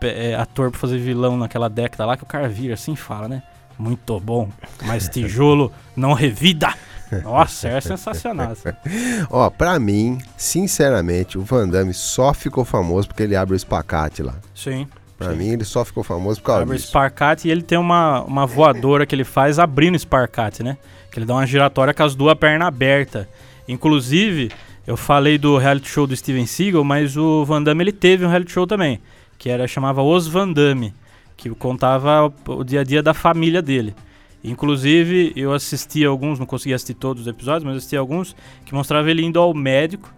é, 0.00 0.34
ator 0.34 0.70
pra 0.70 0.80
fazer 0.80 0.98
vilão 0.98 1.36
naquela 1.36 1.68
década 1.68 2.04
lá, 2.04 2.16
que 2.16 2.24
o 2.24 2.26
cara 2.26 2.48
vira 2.48 2.74
assim 2.74 2.94
e 2.94 2.96
fala, 2.96 3.28
né? 3.28 3.42
Muito 3.78 4.18
bom, 4.20 4.48
mas 4.84 5.08
tijolo 5.08 5.72
não 5.96 6.12
revida. 6.12 6.74
Nossa, 7.22 7.68
é 7.68 7.80
sensacional. 7.80 8.52
Ó, 9.30 9.50
pra 9.50 9.78
mim, 9.78 10.18
sinceramente, 10.36 11.36
o 11.36 11.42
Van 11.42 11.68
Damme 11.68 11.92
só 11.92 12.32
ficou 12.32 12.64
famoso 12.64 13.08
porque 13.08 13.22
ele 13.22 13.36
abre 13.36 13.54
o 13.54 13.56
espacate 13.56 14.22
lá. 14.22 14.34
Sim. 14.54 14.86
Pra 15.18 15.30
sim. 15.30 15.36
mim, 15.36 15.48
ele 15.48 15.64
só 15.64 15.84
ficou 15.84 16.02
famoso 16.02 16.40
por 16.40 16.46
causa 16.46 16.62
abre 16.62 16.76
disso. 16.76 16.88
Abre 16.88 16.98
o 16.98 17.06
espacate 17.06 17.48
e 17.48 17.50
ele 17.50 17.62
tem 17.62 17.78
uma, 17.78 18.22
uma 18.22 18.46
voadora 18.46 19.04
que 19.06 19.14
ele 19.14 19.24
faz 19.24 19.58
abrindo 19.58 19.94
o 19.94 19.96
espacate, 19.96 20.62
né? 20.62 20.76
Que 21.10 21.18
ele 21.18 21.26
dá 21.26 21.34
uma 21.34 21.46
giratória 21.46 21.92
com 21.92 22.02
as 22.02 22.14
duas 22.14 22.34
pernas 22.34 22.68
abertas. 22.68 23.26
Inclusive, 23.68 24.50
eu 24.86 24.96
falei 24.96 25.38
do 25.38 25.56
reality 25.56 25.88
show 25.88 26.06
do 26.06 26.16
Steven 26.16 26.46
Seagal, 26.46 26.82
mas 26.82 27.16
o 27.16 27.44
Van 27.44 27.62
Damme 27.62 27.84
ele 27.84 27.92
teve 27.92 28.24
um 28.24 28.28
reality 28.28 28.52
show 28.52 28.66
também, 28.66 29.00
que 29.38 29.48
era 29.48 29.68
chamava 29.68 30.02
Os 30.02 30.26
Van 30.26 30.50
Damme, 30.50 30.92
que 31.36 31.50
contava 31.50 32.26
o, 32.26 32.52
o 32.52 32.64
dia 32.64 32.80
a 32.80 32.84
dia 32.84 33.02
da 33.02 33.14
família 33.14 33.62
dele. 33.62 33.94
Inclusive, 34.42 35.32
eu 35.36 35.52
assisti 35.52 36.04
alguns, 36.04 36.38
não 36.38 36.46
consegui 36.46 36.74
assistir 36.74 36.94
todos 36.94 37.22
os 37.22 37.28
episódios, 37.28 37.64
mas 37.64 37.76
assisti 37.76 37.96
alguns 37.96 38.34
que 38.64 38.74
mostrava 38.74 39.10
ele 39.10 39.22
indo 39.22 39.38
ao 39.38 39.54
médico, 39.54 40.12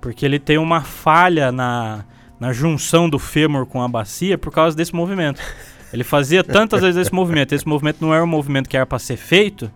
porque 0.00 0.24
ele 0.24 0.38
tem 0.38 0.56
uma 0.56 0.80
falha 0.80 1.52
na, 1.52 2.04
na 2.40 2.52
junção 2.52 3.08
do 3.08 3.18
fêmur 3.18 3.66
com 3.66 3.82
a 3.82 3.88
bacia 3.88 4.38
por 4.38 4.52
causa 4.52 4.76
desse 4.76 4.94
movimento. 4.94 5.40
Ele 5.92 6.04
fazia 6.04 6.42
tantas 6.42 6.80
vezes 6.82 7.00
esse 7.00 7.14
movimento, 7.14 7.54
esse 7.54 7.66
movimento 7.66 7.98
não 8.00 8.12
era 8.12 8.24
um 8.24 8.26
movimento 8.26 8.68
que 8.68 8.76
era 8.76 8.84
para 8.84 8.98
ser 8.98 9.16
feito, 9.16 9.70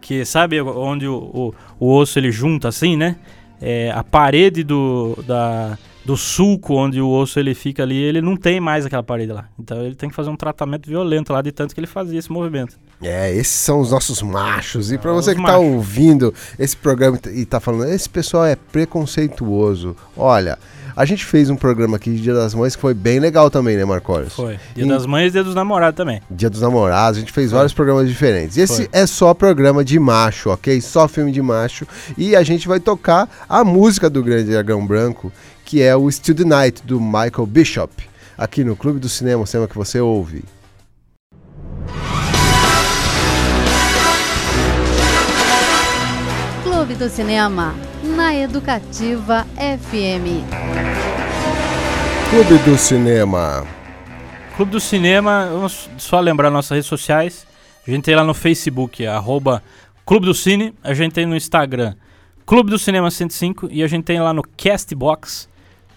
que 0.00 0.24
sabe 0.24 0.60
onde 0.60 1.08
o, 1.08 1.14
o, 1.14 1.54
o 1.80 1.94
osso 1.96 2.18
ele 2.18 2.30
junta 2.30 2.68
assim, 2.68 2.96
né? 2.96 3.16
é, 3.60 3.90
a 3.90 4.04
parede 4.04 4.62
do, 4.62 5.16
da, 5.26 5.78
do 6.04 6.16
sulco 6.16 6.74
onde 6.74 7.00
o 7.00 7.08
osso 7.08 7.38
ele 7.38 7.54
fica 7.54 7.82
ali, 7.82 7.96
ele 7.96 8.20
não 8.20 8.36
tem 8.36 8.60
mais 8.60 8.84
aquela 8.86 9.02
parede 9.02 9.32
lá. 9.32 9.48
Então 9.58 9.84
ele 9.84 9.94
tem 9.94 10.08
que 10.08 10.14
fazer 10.14 10.30
um 10.30 10.36
tratamento 10.36 10.88
violento 10.88 11.32
lá 11.32 11.42
de 11.42 11.52
tanto 11.52 11.74
que 11.74 11.80
ele 11.80 11.86
fazia 11.86 12.18
esse 12.18 12.30
movimento. 12.30 12.78
É, 13.02 13.30
esses 13.34 13.54
são 13.54 13.80
os 13.80 13.90
nossos 13.90 14.22
machos. 14.22 14.90
E 14.90 14.98
para 14.98 15.12
você 15.12 15.34
que 15.34 15.40
está 15.40 15.58
ouvindo 15.58 16.32
esse 16.58 16.76
programa 16.76 17.18
e 17.26 17.42
está 17.42 17.60
falando, 17.60 17.90
esse 17.90 18.08
pessoal 18.08 18.46
é 18.46 18.56
preconceituoso. 18.56 19.94
Olha, 20.16 20.58
a 20.96 21.04
gente 21.04 21.26
fez 21.26 21.50
um 21.50 21.56
programa 21.56 21.98
aqui 21.98 22.10
de 22.10 22.22
Dia 22.22 22.32
das 22.32 22.54
Mães 22.54 22.74
que 22.74 22.80
foi 22.80 22.94
bem 22.94 23.20
legal 23.20 23.50
também, 23.50 23.76
né, 23.76 23.84
Marcos? 23.84 24.32
Foi. 24.32 24.58
Dia 24.74 24.86
das 24.86 25.04
Mães 25.04 25.28
e 25.28 25.32
Dia 25.32 25.44
dos 25.44 25.54
Namorados 25.54 25.94
também. 25.94 26.22
Dia 26.30 26.48
dos 26.48 26.62
Namorados, 26.62 27.18
a 27.18 27.20
gente 27.20 27.32
fez 27.32 27.50
foi. 27.50 27.56
vários 27.56 27.74
programas 27.74 28.08
diferentes. 28.08 28.56
Esse 28.56 28.86
foi. 28.86 28.88
é 28.92 29.06
só 29.06 29.34
programa 29.34 29.84
de 29.84 29.98
macho, 29.98 30.48
ok? 30.48 30.80
Só 30.80 31.06
filme 31.06 31.30
de 31.30 31.42
macho. 31.42 31.86
E 32.16 32.34
a 32.34 32.42
gente 32.42 32.66
vai 32.66 32.80
tocar 32.80 33.28
a 33.46 33.62
música 33.62 34.08
do 34.08 34.22
Grande 34.22 34.50
Dragão 34.50 34.86
Branco, 34.86 35.30
que 35.66 35.82
é 35.82 35.94
o 35.94 36.10
Still 36.10 36.34
the 36.34 36.44
Night, 36.44 36.82
do 36.82 36.98
Michael 36.98 37.46
Bishop, 37.46 37.92
aqui 38.38 38.64
no 38.64 38.74
Clube 38.74 38.98
do 38.98 39.08
Cinema, 39.08 39.42
o 39.42 39.46
cinema 39.46 39.68
que 39.68 39.76
você 39.76 40.00
ouve. 40.00 40.44
Clube 46.86 47.04
do 47.04 47.10
Cinema 47.10 47.74
na 48.04 48.32
Educativa 48.32 49.44
FM. 49.56 50.46
Clube 52.30 52.58
do 52.62 52.78
Cinema. 52.78 53.66
Clube 54.54 54.70
do 54.70 54.78
Cinema, 54.78 55.48
vamos 55.50 55.90
só 55.98 56.20
lembrar 56.20 56.48
nossas 56.48 56.76
redes 56.76 56.86
sociais. 56.86 57.44
A 57.84 57.90
gente 57.90 58.04
tem 58.04 58.14
lá 58.14 58.22
no 58.22 58.32
Facebook, 58.32 59.04
arroba 59.04 59.64
Clube 60.06 60.26
do 60.26 60.34
Cine. 60.34 60.72
A 60.80 60.94
gente 60.94 61.12
tem 61.12 61.26
no 61.26 61.34
Instagram, 61.34 61.96
Clube 62.46 62.70
do 62.70 62.78
Cinema 62.78 63.10
105. 63.10 63.68
E 63.72 63.82
a 63.82 63.88
gente 63.88 64.04
tem 64.04 64.20
lá 64.20 64.32
no 64.32 64.44
Castbox, 64.56 65.48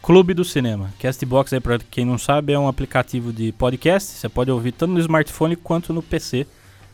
Clube 0.01 0.33
do 0.33 0.43
Cinema. 0.43 0.89
Castbox, 0.99 1.53
aí, 1.53 1.59
pra 1.59 1.77
quem 1.77 2.03
não 2.03 2.17
sabe, 2.17 2.53
é 2.53 2.57
um 2.57 2.67
aplicativo 2.67 3.31
de 3.31 3.51
podcast. 3.51 4.09
Você 4.13 4.27
pode 4.27 4.49
ouvir 4.49 4.71
tanto 4.71 4.93
no 4.93 4.99
smartphone 4.99 5.55
quanto 5.55 5.93
no 5.93 6.01
PC. 6.01 6.47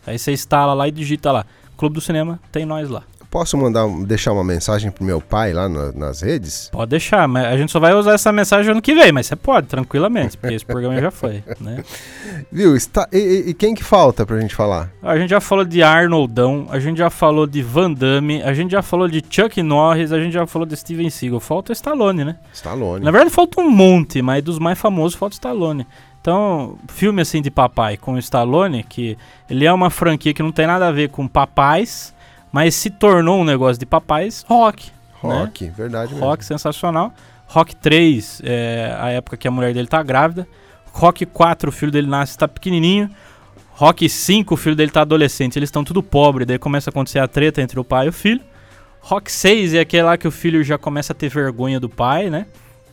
Aí 0.06 0.20
você 0.20 0.34
instala 0.34 0.74
lá 0.74 0.86
e 0.86 0.92
digita 0.92 1.32
lá. 1.32 1.46
Clube 1.78 1.96
do 1.96 2.02
Cinema, 2.02 2.42
tem 2.52 2.66
nós 2.66 2.90
lá. 2.90 3.04
Posso 3.36 3.58
mandar, 3.58 3.86
deixar 4.06 4.32
uma 4.32 4.46
mensagem 4.46 4.90
pro 4.90 5.04
meu 5.04 5.20
pai 5.20 5.52
lá 5.52 5.68
no, 5.68 5.92
nas 5.92 6.22
redes? 6.22 6.70
Pode 6.72 6.92
deixar, 6.92 7.28
mas 7.28 7.44
a 7.44 7.58
gente 7.58 7.70
só 7.70 7.82
vai 7.82 7.94
usar 7.94 8.14
essa 8.14 8.32
mensagem 8.32 8.72
ano 8.72 8.82
que 8.82 8.96
vem, 8.96 9.12
mas 9.12 9.28
você 9.28 9.36
pode, 9.36 9.68
tranquilamente, 9.68 10.38
porque 10.38 10.56
esse 10.56 10.66
programa 10.66 11.02
já 11.02 11.12
foi, 11.12 11.44
né? 11.60 11.84
Viu? 12.50 12.78
Está, 12.78 13.10
e, 13.12 13.44
e, 13.48 13.54
quem 13.54 13.76
que 13.76 13.84
falta 13.84 14.26
pra 14.26 14.40
gente 14.40 14.56
falar? 14.56 14.90
A 15.04 15.18
gente 15.18 15.32
já 15.32 15.42
falou 15.42 15.66
de 15.66 15.84
Arnoldão, 15.84 16.68
a 16.70 16.80
gente 16.80 16.98
já 16.98 17.10
falou 17.10 17.46
de 17.46 17.62
Van 17.62 17.92
Damme, 17.92 18.42
a 18.42 18.54
gente 18.54 18.72
já 18.72 18.82
falou 18.82 19.06
de 19.06 19.22
Chuck 19.30 19.62
Norris, 19.62 20.14
a 20.14 20.20
gente 20.22 20.32
já 20.32 20.48
falou 20.48 20.66
de 20.66 20.78
Steven 20.78 21.10
Seagal. 21.10 21.42
Falta 21.42 21.74
o 21.74 21.76
Stallone, 21.76 22.24
né? 22.24 22.38
Stallone. 22.54 23.04
Na 23.04 23.12
verdade 23.12 23.32
falta 23.32 23.60
um 23.60 23.70
monte, 23.70 24.22
mas 24.22 24.42
dos 24.42 24.60
mais 24.60 24.80
famosos 24.80 25.14
falta 25.14 25.34
o 25.34 25.36
Stallone. 25.36 25.86
Então, 26.22 26.78
filme 26.88 27.22
assim 27.22 27.42
de 27.42 27.52
papai 27.52 27.98
com 27.98 28.14
o 28.14 28.18
Stallone, 28.18 28.82
que 28.82 29.18
ele 29.50 29.66
é 29.66 29.74
uma 29.74 29.90
franquia 29.90 30.34
que 30.34 30.42
não 30.42 30.54
tem 30.54 30.66
nada 30.66 30.88
a 30.88 30.92
ver 30.92 31.10
com 31.10 31.28
papais, 31.28 32.15
mas 32.56 32.74
se 32.74 32.90
tornou 32.90 33.42
um 33.42 33.44
negócio 33.44 33.78
de 33.78 33.86
papais, 33.86 34.46
rock. 34.48 34.90
Rock, 35.16 35.66
né? 35.66 35.74
verdade 35.76 36.14
mesmo. 36.14 36.26
Rock 36.26 36.46
sensacional. 36.46 37.14
Rock 37.48 37.76
3, 37.76 38.42
é 38.46 38.96
a 38.98 39.10
época 39.10 39.36
que 39.36 39.46
a 39.46 39.52
mulher 39.52 39.74
dele 39.74 39.90
tá 39.90 40.02
grávida. 40.02 40.48
Rock 40.94 41.26
4, 41.26 41.68
o 41.68 41.72
filho 41.74 41.92
dele 41.92 42.08
nasce, 42.08 42.38
tá 42.38 42.48
pequenininho. 42.48 43.10
Rock 43.72 44.08
5, 44.08 44.54
o 44.54 44.56
filho 44.56 44.74
dele 44.74 44.90
tá 44.90 45.02
adolescente. 45.02 45.60
Eles 45.60 45.68
estão 45.68 45.84
tudo 45.84 46.02
pobre, 46.02 46.46
daí 46.46 46.58
começa 46.58 46.90
a 46.90 46.92
acontecer 46.92 47.20
a 47.20 47.28
treta 47.28 47.62
entre 47.62 47.78
o 47.78 47.84
pai 47.84 48.06
e 48.06 48.10
o 48.10 48.14
filho. 48.14 48.40
Rock 49.02 49.30
6 49.30 49.74
é 49.74 49.82
aquele 49.82 50.04
lá 50.04 50.18
que 50.18 50.26
o 50.26 50.32
filho 50.32 50.64
já 50.64 50.78
começa 50.78 51.12
a 51.12 51.16
ter 51.16 51.28
vergonha 51.28 51.78
do 51.78 51.90
pai, 51.90 52.30
né? 52.30 52.46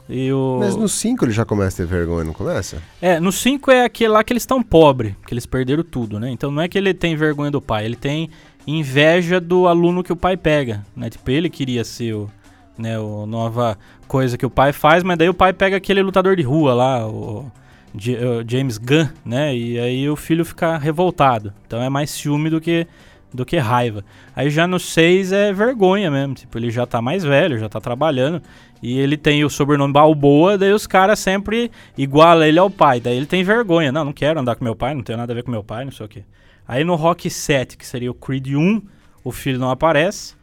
E 0.09 0.33
o... 0.33 0.59
Mas 0.59 0.75
no 0.75 0.89
5 0.89 1.25
ele 1.25 1.33
já 1.33 1.45
começa 1.45 1.83
a 1.83 1.87
ter 1.87 1.91
vergonha, 1.91 2.25
não 2.25 2.33
começa? 2.33 2.83
É, 3.01 3.21
no 3.21 3.31
5 3.31 3.71
é 3.71 3.85
aquele 3.85 4.11
lá 4.11 4.25
que 4.25 4.33
eles 4.33 4.43
estão 4.43 4.61
pobres, 4.61 5.15
que 5.25 5.33
eles 5.33 5.47
perderam 5.47 5.85
tudo, 5.85 6.19
né? 6.19 6.31
Então 6.31 6.51
não 6.51 6.61
é 6.61 6.69
que 6.69 6.77
ele 6.77 6.93
tem 6.93 7.15
vergonha 7.15 7.51
do 7.51 7.63
pai, 7.63 7.85
ele 7.85 7.97
tem 7.97 8.29
inveja 8.67 9.41
do 9.41 9.67
aluno 9.67 10.03
que 10.03 10.13
o 10.13 10.17
pai 10.17 10.37
pega, 10.37 10.85
né? 10.97 11.11
Tipo, 11.11 11.31
ele 11.31 11.51
queria 11.51 11.85
ser 11.85 12.15
o, 12.15 12.31
né, 12.79 12.99
o 12.99 13.27
nova 13.27 13.79
coisa 14.07 14.37
que 14.39 14.47
o 14.47 14.51
pai 14.51 14.73
faz, 14.73 15.03
mas 15.03 15.19
daí 15.19 15.29
o 15.29 15.35
pai 15.35 15.53
pega 15.53 15.77
aquele 15.77 16.03
lutador 16.03 16.37
de 16.37 16.43
rua 16.43 16.75
lá, 16.75 17.07
o, 17.07 17.51
o 17.95 18.49
James 18.49 18.79
Gunn, 18.79 19.09
né? 19.25 19.55
E 19.57 19.79
aí 19.79 20.09
o 20.09 20.17
filho 20.17 20.45
fica 20.45 20.77
revoltado. 20.77 21.53
Então 21.67 21.83
é 21.83 21.89
mais 21.89 22.11
ciúme 22.11 22.51
do 22.51 22.61
que 22.61 22.87
do 23.33 23.47
que 23.47 23.57
raiva. 23.57 24.05
Aí 24.37 24.51
já 24.51 24.67
no 24.67 24.79
6 24.79 25.33
é 25.33 25.53
vergonha 25.53 26.11
mesmo, 26.11 26.35
tipo, 26.35 26.59
ele 26.59 26.71
já 26.71 26.85
tá 26.85 27.01
mais 27.01 27.25
velho, 27.25 27.59
já 27.59 27.69
tá 27.69 27.81
trabalhando, 27.81 28.43
e 28.83 28.99
ele 28.99 29.17
tem 29.17 29.45
o 29.45 29.51
sobrenome 29.51 29.93
Balboa, 29.93 30.59
daí 30.59 30.73
os 30.73 30.87
caras 30.87 31.19
sempre 31.19 31.71
igualam 31.97 32.47
ele 32.47 32.59
ao 32.59 32.69
pai, 32.69 33.01
daí 33.01 33.17
ele 33.17 33.27
tem 33.27 33.43
vergonha, 33.43 33.91
não, 33.91 34.05
não 34.05 34.13
quero 34.13 34.41
andar 34.41 34.55
com 34.55 34.65
meu 34.65 34.77
pai, 34.77 34.95
não 34.95 35.03
tenho 35.03 35.19
nada 35.19 35.33
a 35.33 35.35
ver 35.35 35.43
com 35.43 35.51
meu 35.51 35.65
pai, 35.65 35.85
não 35.85 35.93
sei 35.93 36.07
o 36.07 36.09
que. 36.09 36.25
Aí 36.67 36.85
no 36.85 36.95
Rock 36.95 37.29
7, 37.29 37.77
que 37.77 37.87
seria 37.87 38.11
o 38.11 38.15
Creed 38.15 38.49
1, 38.49 38.83
o 39.25 39.33
filho 39.33 39.59
não 39.59 39.71
aparece. 39.71 40.35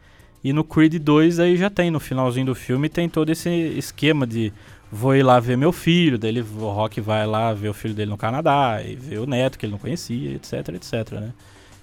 E 0.42 0.52
no 0.52 0.64
Creed 0.64 0.94
2 0.94 1.38
aí 1.38 1.56
já 1.56 1.68
tem, 1.68 1.90
no 1.90 2.00
finalzinho 2.00 2.46
do 2.46 2.54
filme, 2.54 2.88
tem 2.88 3.08
todo 3.08 3.30
esse 3.30 3.50
esquema 3.50 4.26
de 4.26 4.52
vou 4.90 5.14
ir 5.14 5.22
lá 5.22 5.38
ver 5.38 5.56
meu 5.56 5.70
filho, 5.70 6.18
daí 6.18 6.40
o 6.40 6.68
Rock 6.68 7.00
vai 7.00 7.26
lá 7.26 7.52
ver 7.52 7.68
o 7.68 7.74
filho 7.74 7.94
dele 7.94 8.10
no 8.10 8.16
Canadá, 8.16 8.82
e 8.82 8.96
ver 8.96 9.18
o 9.18 9.26
neto 9.26 9.58
que 9.58 9.66
ele 9.66 9.72
não 9.72 9.78
conhecia, 9.78 10.34
etc, 10.34 10.68
etc, 10.70 11.12
né? 11.12 11.32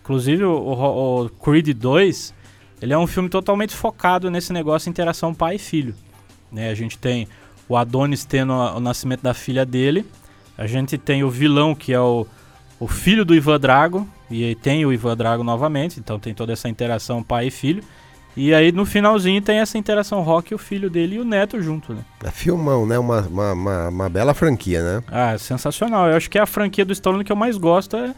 Inclusive 0.02 0.44
o, 0.44 0.54
o, 0.58 1.26
o 1.26 1.30
Creed 1.30 1.70
2, 1.70 2.34
ele 2.82 2.94
é 2.94 2.98
um 2.98 3.08
filme 3.08 3.30
totalmente 3.30 3.76
focado 3.76 4.30
nesse 4.30 4.52
negócio 4.52 4.86
de 4.86 4.90
interação 4.90 5.34
pai 5.34 5.56
e 5.56 5.60
filho. 5.60 5.96
Né? 6.52 6.70
A 6.70 6.76
gente 6.76 6.98
tem 6.98 7.28
o 7.68 7.76
Adonis 7.76 8.24
tendo 8.24 8.54
o 8.54 8.80
nascimento 8.80 9.22
da 9.22 9.34
filha 9.34 9.66
dele, 9.66 10.06
a 10.58 10.66
gente 10.66 10.98
tem 10.98 11.24
o 11.24 11.30
vilão 11.30 11.76
que 11.76 11.94
é 11.94 12.00
o 12.00 12.26
o 12.80 12.88
filho 12.88 13.26
do 13.26 13.34
Ivan 13.34 13.60
Drago, 13.60 14.08
e 14.30 14.44
aí 14.44 14.56
tem 14.56 14.86
o 14.86 14.94
Ivan 14.94 15.16
Drago 15.16 15.44
novamente, 15.44 16.00
então 16.00 16.20
tem 16.20 16.34
toda 16.34 16.54
essa 16.54 16.70
interação 16.70 17.24
pai 17.24 17.48
e 17.48 17.52
filho. 17.52 17.84
E 18.36 18.54
aí 18.54 18.72
no 18.72 18.86
finalzinho 18.86 19.42
tem 19.42 19.58
essa 19.58 19.80
interação 19.80 20.22
Rock, 20.22 20.54
o 20.54 20.60
filho 20.60 20.92
dele 20.92 21.16
e 21.16 21.20
o 21.20 21.26
neto 21.26 21.60
junto, 21.60 21.92
né? 21.92 22.02
É 22.24 22.30
filmão, 22.30 22.86
né? 22.86 23.00
Uma, 23.00 23.22
uma, 23.22 23.54
uma, 23.54 23.90
uma, 23.90 24.10
bela 24.10 24.32
franquia, 24.36 24.84
né? 24.84 25.04
Ah, 25.08 25.36
sensacional. 25.40 26.08
Eu 26.08 26.16
acho 26.16 26.30
que 26.30 26.38
é 26.38 26.42
a 26.42 26.46
franquia 26.46 26.86
do 26.86 26.94
Stallone 26.94 27.24
que 27.24 27.32
eu 27.32 27.36
mais 27.36 27.58
gosto 27.58 27.98
é, 27.98 28.14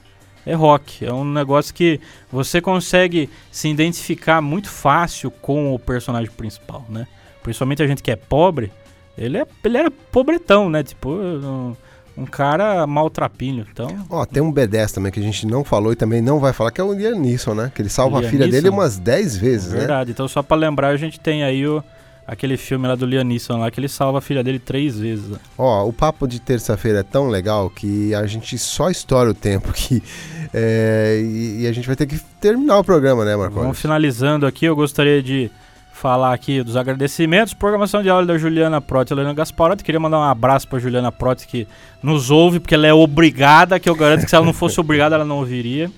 é 0.45 0.53
Rock. 0.53 1.05
É 1.05 1.13
um 1.13 1.23
negócio 1.23 1.73
que 1.73 2.01
você 2.29 2.59
consegue 2.59 3.29
se 3.49 3.69
identificar 3.69 4.41
muito 4.41 4.69
fácil 4.69 5.31
com 5.31 5.73
o 5.73 5.79
personagem 5.79 6.29
principal, 6.29 6.85
né? 6.89 7.07
Principalmente 7.41 7.81
a 7.81 7.87
gente 7.87 8.03
que 8.03 8.11
é 8.11 8.17
pobre, 8.17 8.73
ele, 9.17 9.37
é, 9.37 9.47
ele 9.63 9.77
era 9.77 9.89
pobretão, 9.89 10.69
né? 10.69 10.83
Tipo, 10.83 11.15
não 11.15 11.77
um 12.19 12.25
cara 12.25 12.85
maltrapilho, 12.85 13.65
então... 13.71 14.05
Ó, 14.09 14.25
tem 14.25 14.43
um 14.43 14.51
B10 14.51 14.91
também 14.91 15.11
que 15.11 15.19
a 15.19 15.23
gente 15.23 15.47
não 15.47 15.63
falou 15.63 15.93
e 15.93 15.95
também 15.95 16.21
não 16.21 16.39
vai 16.39 16.51
falar, 16.51 16.71
que 16.71 16.81
é 16.81 16.83
o 16.83 16.93
Liam 16.93 17.17
Neeson, 17.17 17.53
né? 17.53 17.71
Que 17.73 17.81
ele 17.81 17.89
salva 17.89 18.19
Liam 18.19 18.27
a 18.27 18.31
filha 18.31 18.45
Neeson. 18.45 18.57
dele 18.57 18.69
umas 18.69 18.97
10 18.97 19.37
vezes, 19.37 19.73
é 19.73 19.77
Verdade, 19.77 20.09
né? 20.09 20.13
então 20.13 20.27
só 20.27 20.43
pra 20.43 20.57
lembrar, 20.57 20.89
a 20.89 20.97
gente 20.97 21.19
tem 21.19 21.43
aí 21.43 21.65
o, 21.65 21.81
aquele 22.27 22.57
filme 22.57 22.87
lá 22.87 22.95
do 22.95 23.05
Liam 23.05 23.23
Neeson 23.23 23.57
lá, 23.57 23.71
que 23.71 23.79
ele 23.79 23.87
salva 23.87 24.17
a 24.17 24.21
filha 24.21 24.43
dele 24.43 24.59
três 24.59 24.99
vezes. 24.99 25.29
Né? 25.29 25.37
Ó, 25.57 25.87
o 25.87 25.93
papo 25.93 26.27
de 26.27 26.39
terça-feira 26.39 26.99
é 26.99 27.03
tão 27.03 27.29
legal 27.29 27.69
que 27.69 28.13
a 28.13 28.25
gente 28.27 28.57
só 28.57 28.89
estoura 28.89 29.29
o 29.29 29.33
tempo 29.33 29.71
que... 29.71 30.03
É, 30.51 31.21
e, 31.23 31.61
e, 31.61 31.67
a 31.67 31.71
gente 31.71 31.85
vai 31.85 31.95
ter 31.95 32.07
que 32.07 32.19
terminar 32.41 32.79
o 32.79 32.83
programa, 32.83 33.23
né, 33.23 33.35
Marcos? 33.35 33.61
Vamos 33.61 33.79
finalizando 33.79 34.47
aqui, 34.47 34.65
eu 34.65 34.75
gostaria 34.75 35.21
de 35.21 35.51
falar 35.99 36.33
aqui 36.33 36.63
dos 36.63 36.77
agradecimentos. 36.77 37.53
Programação 37.53 38.01
de 38.01 38.09
aula 38.09 38.25
da 38.25 38.37
Juliana 38.37 38.79
Proti 38.79 39.11
e 39.11 39.13
Helena 39.13 39.33
Gasparotti. 39.33 39.83
Queria 39.83 39.99
mandar 39.99 40.17
um 40.17 40.23
abraço 40.23 40.65
para 40.67 40.79
Juliana 40.79 41.11
Proti 41.11 41.45
que 41.45 41.67
nos 42.01 42.31
ouve, 42.31 42.59
porque 42.61 42.73
ela 42.73 42.87
é 42.87 42.93
obrigada, 42.93 43.79
que 43.79 43.89
eu 43.89 43.95
garanto 43.95 44.23
que 44.23 44.29
se 44.29 44.35
ela 44.35 44.45
não 44.45 44.53
fosse 44.53 44.79
obrigada, 44.79 45.15
ela 45.15 45.25
não 45.25 45.39
ouviria. 45.39 45.91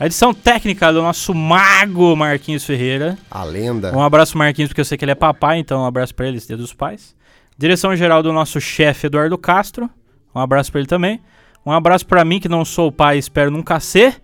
A 0.00 0.06
edição 0.06 0.32
técnica 0.32 0.90
do 0.90 1.02
nosso 1.02 1.34
mago 1.34 2.16
Marquinhos 2.16 2.64
Ferreira. 2.64 3.18
A 3.30 3.44
lenda. 3.44 3.94
Um 3.94 4.02
abraço, 4.02 4.36
Marquinhos, 4.38 4.70
porque 4.70 4.80
eu 4.80 4.84
sei 4.84 4.96
que 4.96 5.04
ele 5.04 5.12
é 5.12 5.14
papai, 5.14 5.58
então 5.58 5.82
um 5.82 5.86
abraço 5.86 6.14
para 6.14 6.26
ele, 6.26 6.38
esse 6.38 6.46
dia 6.46 6.56
dos 6.56 6.72
pais. 6.72 7.14
Direção 7.56 7.94
geral 7.94 8.22
do 8.22 8.32
nosso 8.32 8.58
chefe 8.60 9.08
Eduardo 9.08 9.36
Castro. 9.36 9.90
Um 10.34 10.40
abraço 10.40 10.72
para 10.72 10.80
ele 10.80 10.88
também. 10.88 11.20
Um 11.66 11.70
abraço 11.70 12.06
para 12.06 12.24
mim, 12.24 12.40
que 12.40 12.48
não 12.48 12.64
sou 12.64 12.90
pai 12.90 13.18
espero 13.18 13.50
nunca 13.50 13.78
ser. 13.78 14.16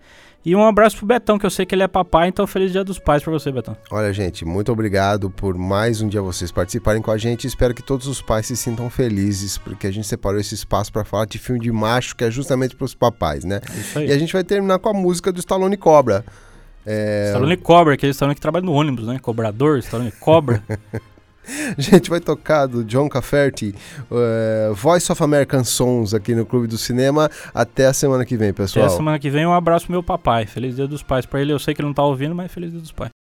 E 0.43 0.55
um 0.55 0.65
abraço 0.65 0.97
pro 0.97 1.05
Betão, 1.05 1.37
que 1.37 1.45
eu 1.45 1.49
sei 1.51 1.67
que 1.67 1.75
ele 1.75 1.83
é 1.83 1.87
papai, 1.87 2.27
então 2.27 2.47
feliz 2.47 2.71
dia 2.71 2.83
dos 2.83 2.97
pais 2.97 3.21
para 3.21 3.31
você, 3.31 3.51
Betão. 3.51 3.77
Olha, 3.91 4.11
gente, 4.11 4.43
muito 4.43 4.71
obrigado 4.71 5.29
por 5.29 5.55
mais 5.55 6.01
um 6.01 6.07
dia 6.07 6.21
vocês 6.21 6.51
participarem 6.51 6.99
com 6.99 7.11
a 7.11 7.17
gente. 7.17 7.45
Espero 7.45 7.75
que 7.75 7.83
todos 7.83 8.07
os 8.07 8.21
pais 8.23 8.47
se 8.47 8.57
sintam 8.57 8.89
felizes, 8.89 9.59
porque 9.59 9.85
a 9.85 9.91
gente 9.91 10.07
separou 10.07 10.39
esse 10.39 10.55
espaço 10.55 10.91
para 10.91 11.05
falar 11.05 11.25
de 11.25 11.37
filme 11.37 11.61
de 11.61 11.71
macho, 11.71 12.15
que 12.15 12.23
é 12.23 12.31
justamente 12.31 12.75
para 12.75 12.85
os 12.85 12.95
papais, 12.95 13.43
né? 13.43 13.61
Isso 13.79 13.99
aí. 13.99 14.07
E 14.07 14.11
a 14.11 14.17
gente 14.17 14.33
vai 14.33 14.43
terminar 14.43 14.79
com 14.79 14.89
a 14.89 14.93
música 14.93 15.31
do 15.31 15.39
Stallone 15.39 15.77
Cobra. 15.77 16.25
É... 16.85 17.25
Stallone 17.27 17.57
Cobra, 17.57 17.93
aquele 17.93 18.11
Stallone 18.11 18.33
que 18.33 18.41
trabalha 18.41 18.65
no 18.65 18.73
ônibus, 18.73 19.05
né? 19.05 19.19
Cobrador, 19.19 19.77
Stallone 19.77 20.11
Cobra. 20.11 20.63
A 21.77 21.81
gente 21.81 22.09
vai 22.09 22.19
tocar 22.19 22.67
do 22.67 22.83
John 22.83 23.09
Cafferty, 23.09 23.73
uh, 24.09 24.73
Voice 24.73 25.11
of 25.11 25.23
American 25.23 25.63
Songs 25.63 26.13
aqui 26.13 26.35
no 26.35 26.45
Clube 26.45 26.67
do 26.67 26.77
Cinema. 26.77 27.29
Até 27.53 27.87
a 27.87 27.93
semana 27.93 28.25
que 28.25 28.37
vem, 28.37 28.53
pessoal. 28.53 28.85
Até 28.85 28.93
a 28.93 28.97
semana 28.97 29.19
que 29.19 29.29
vem, 29.29 29.45
um 29.45 29.53
abraço 29.53 29.85
pro 29.85 29.93
meu 29.93 30.03
papai. 30.03 30.45
Feliz 30.45 30.75
Dia 30.75 30.87
dos 30.87 31.03
Pais 31.03 31.25
para 31.25 31.41
ele. 31.41 31.51
Eu 31.51 31.59
sei 31.59 31.73
que 31.73 31.81
ele 31.81 31.87
não 31.87 31.93
tá 31.93 32.03
ouvindo, 32.03 32.35
mas 32.35 32.51
feliz 32.51 32.71
Dia 32.71 32.79
dos 32.79 32.91
Pais. 32.91 33.20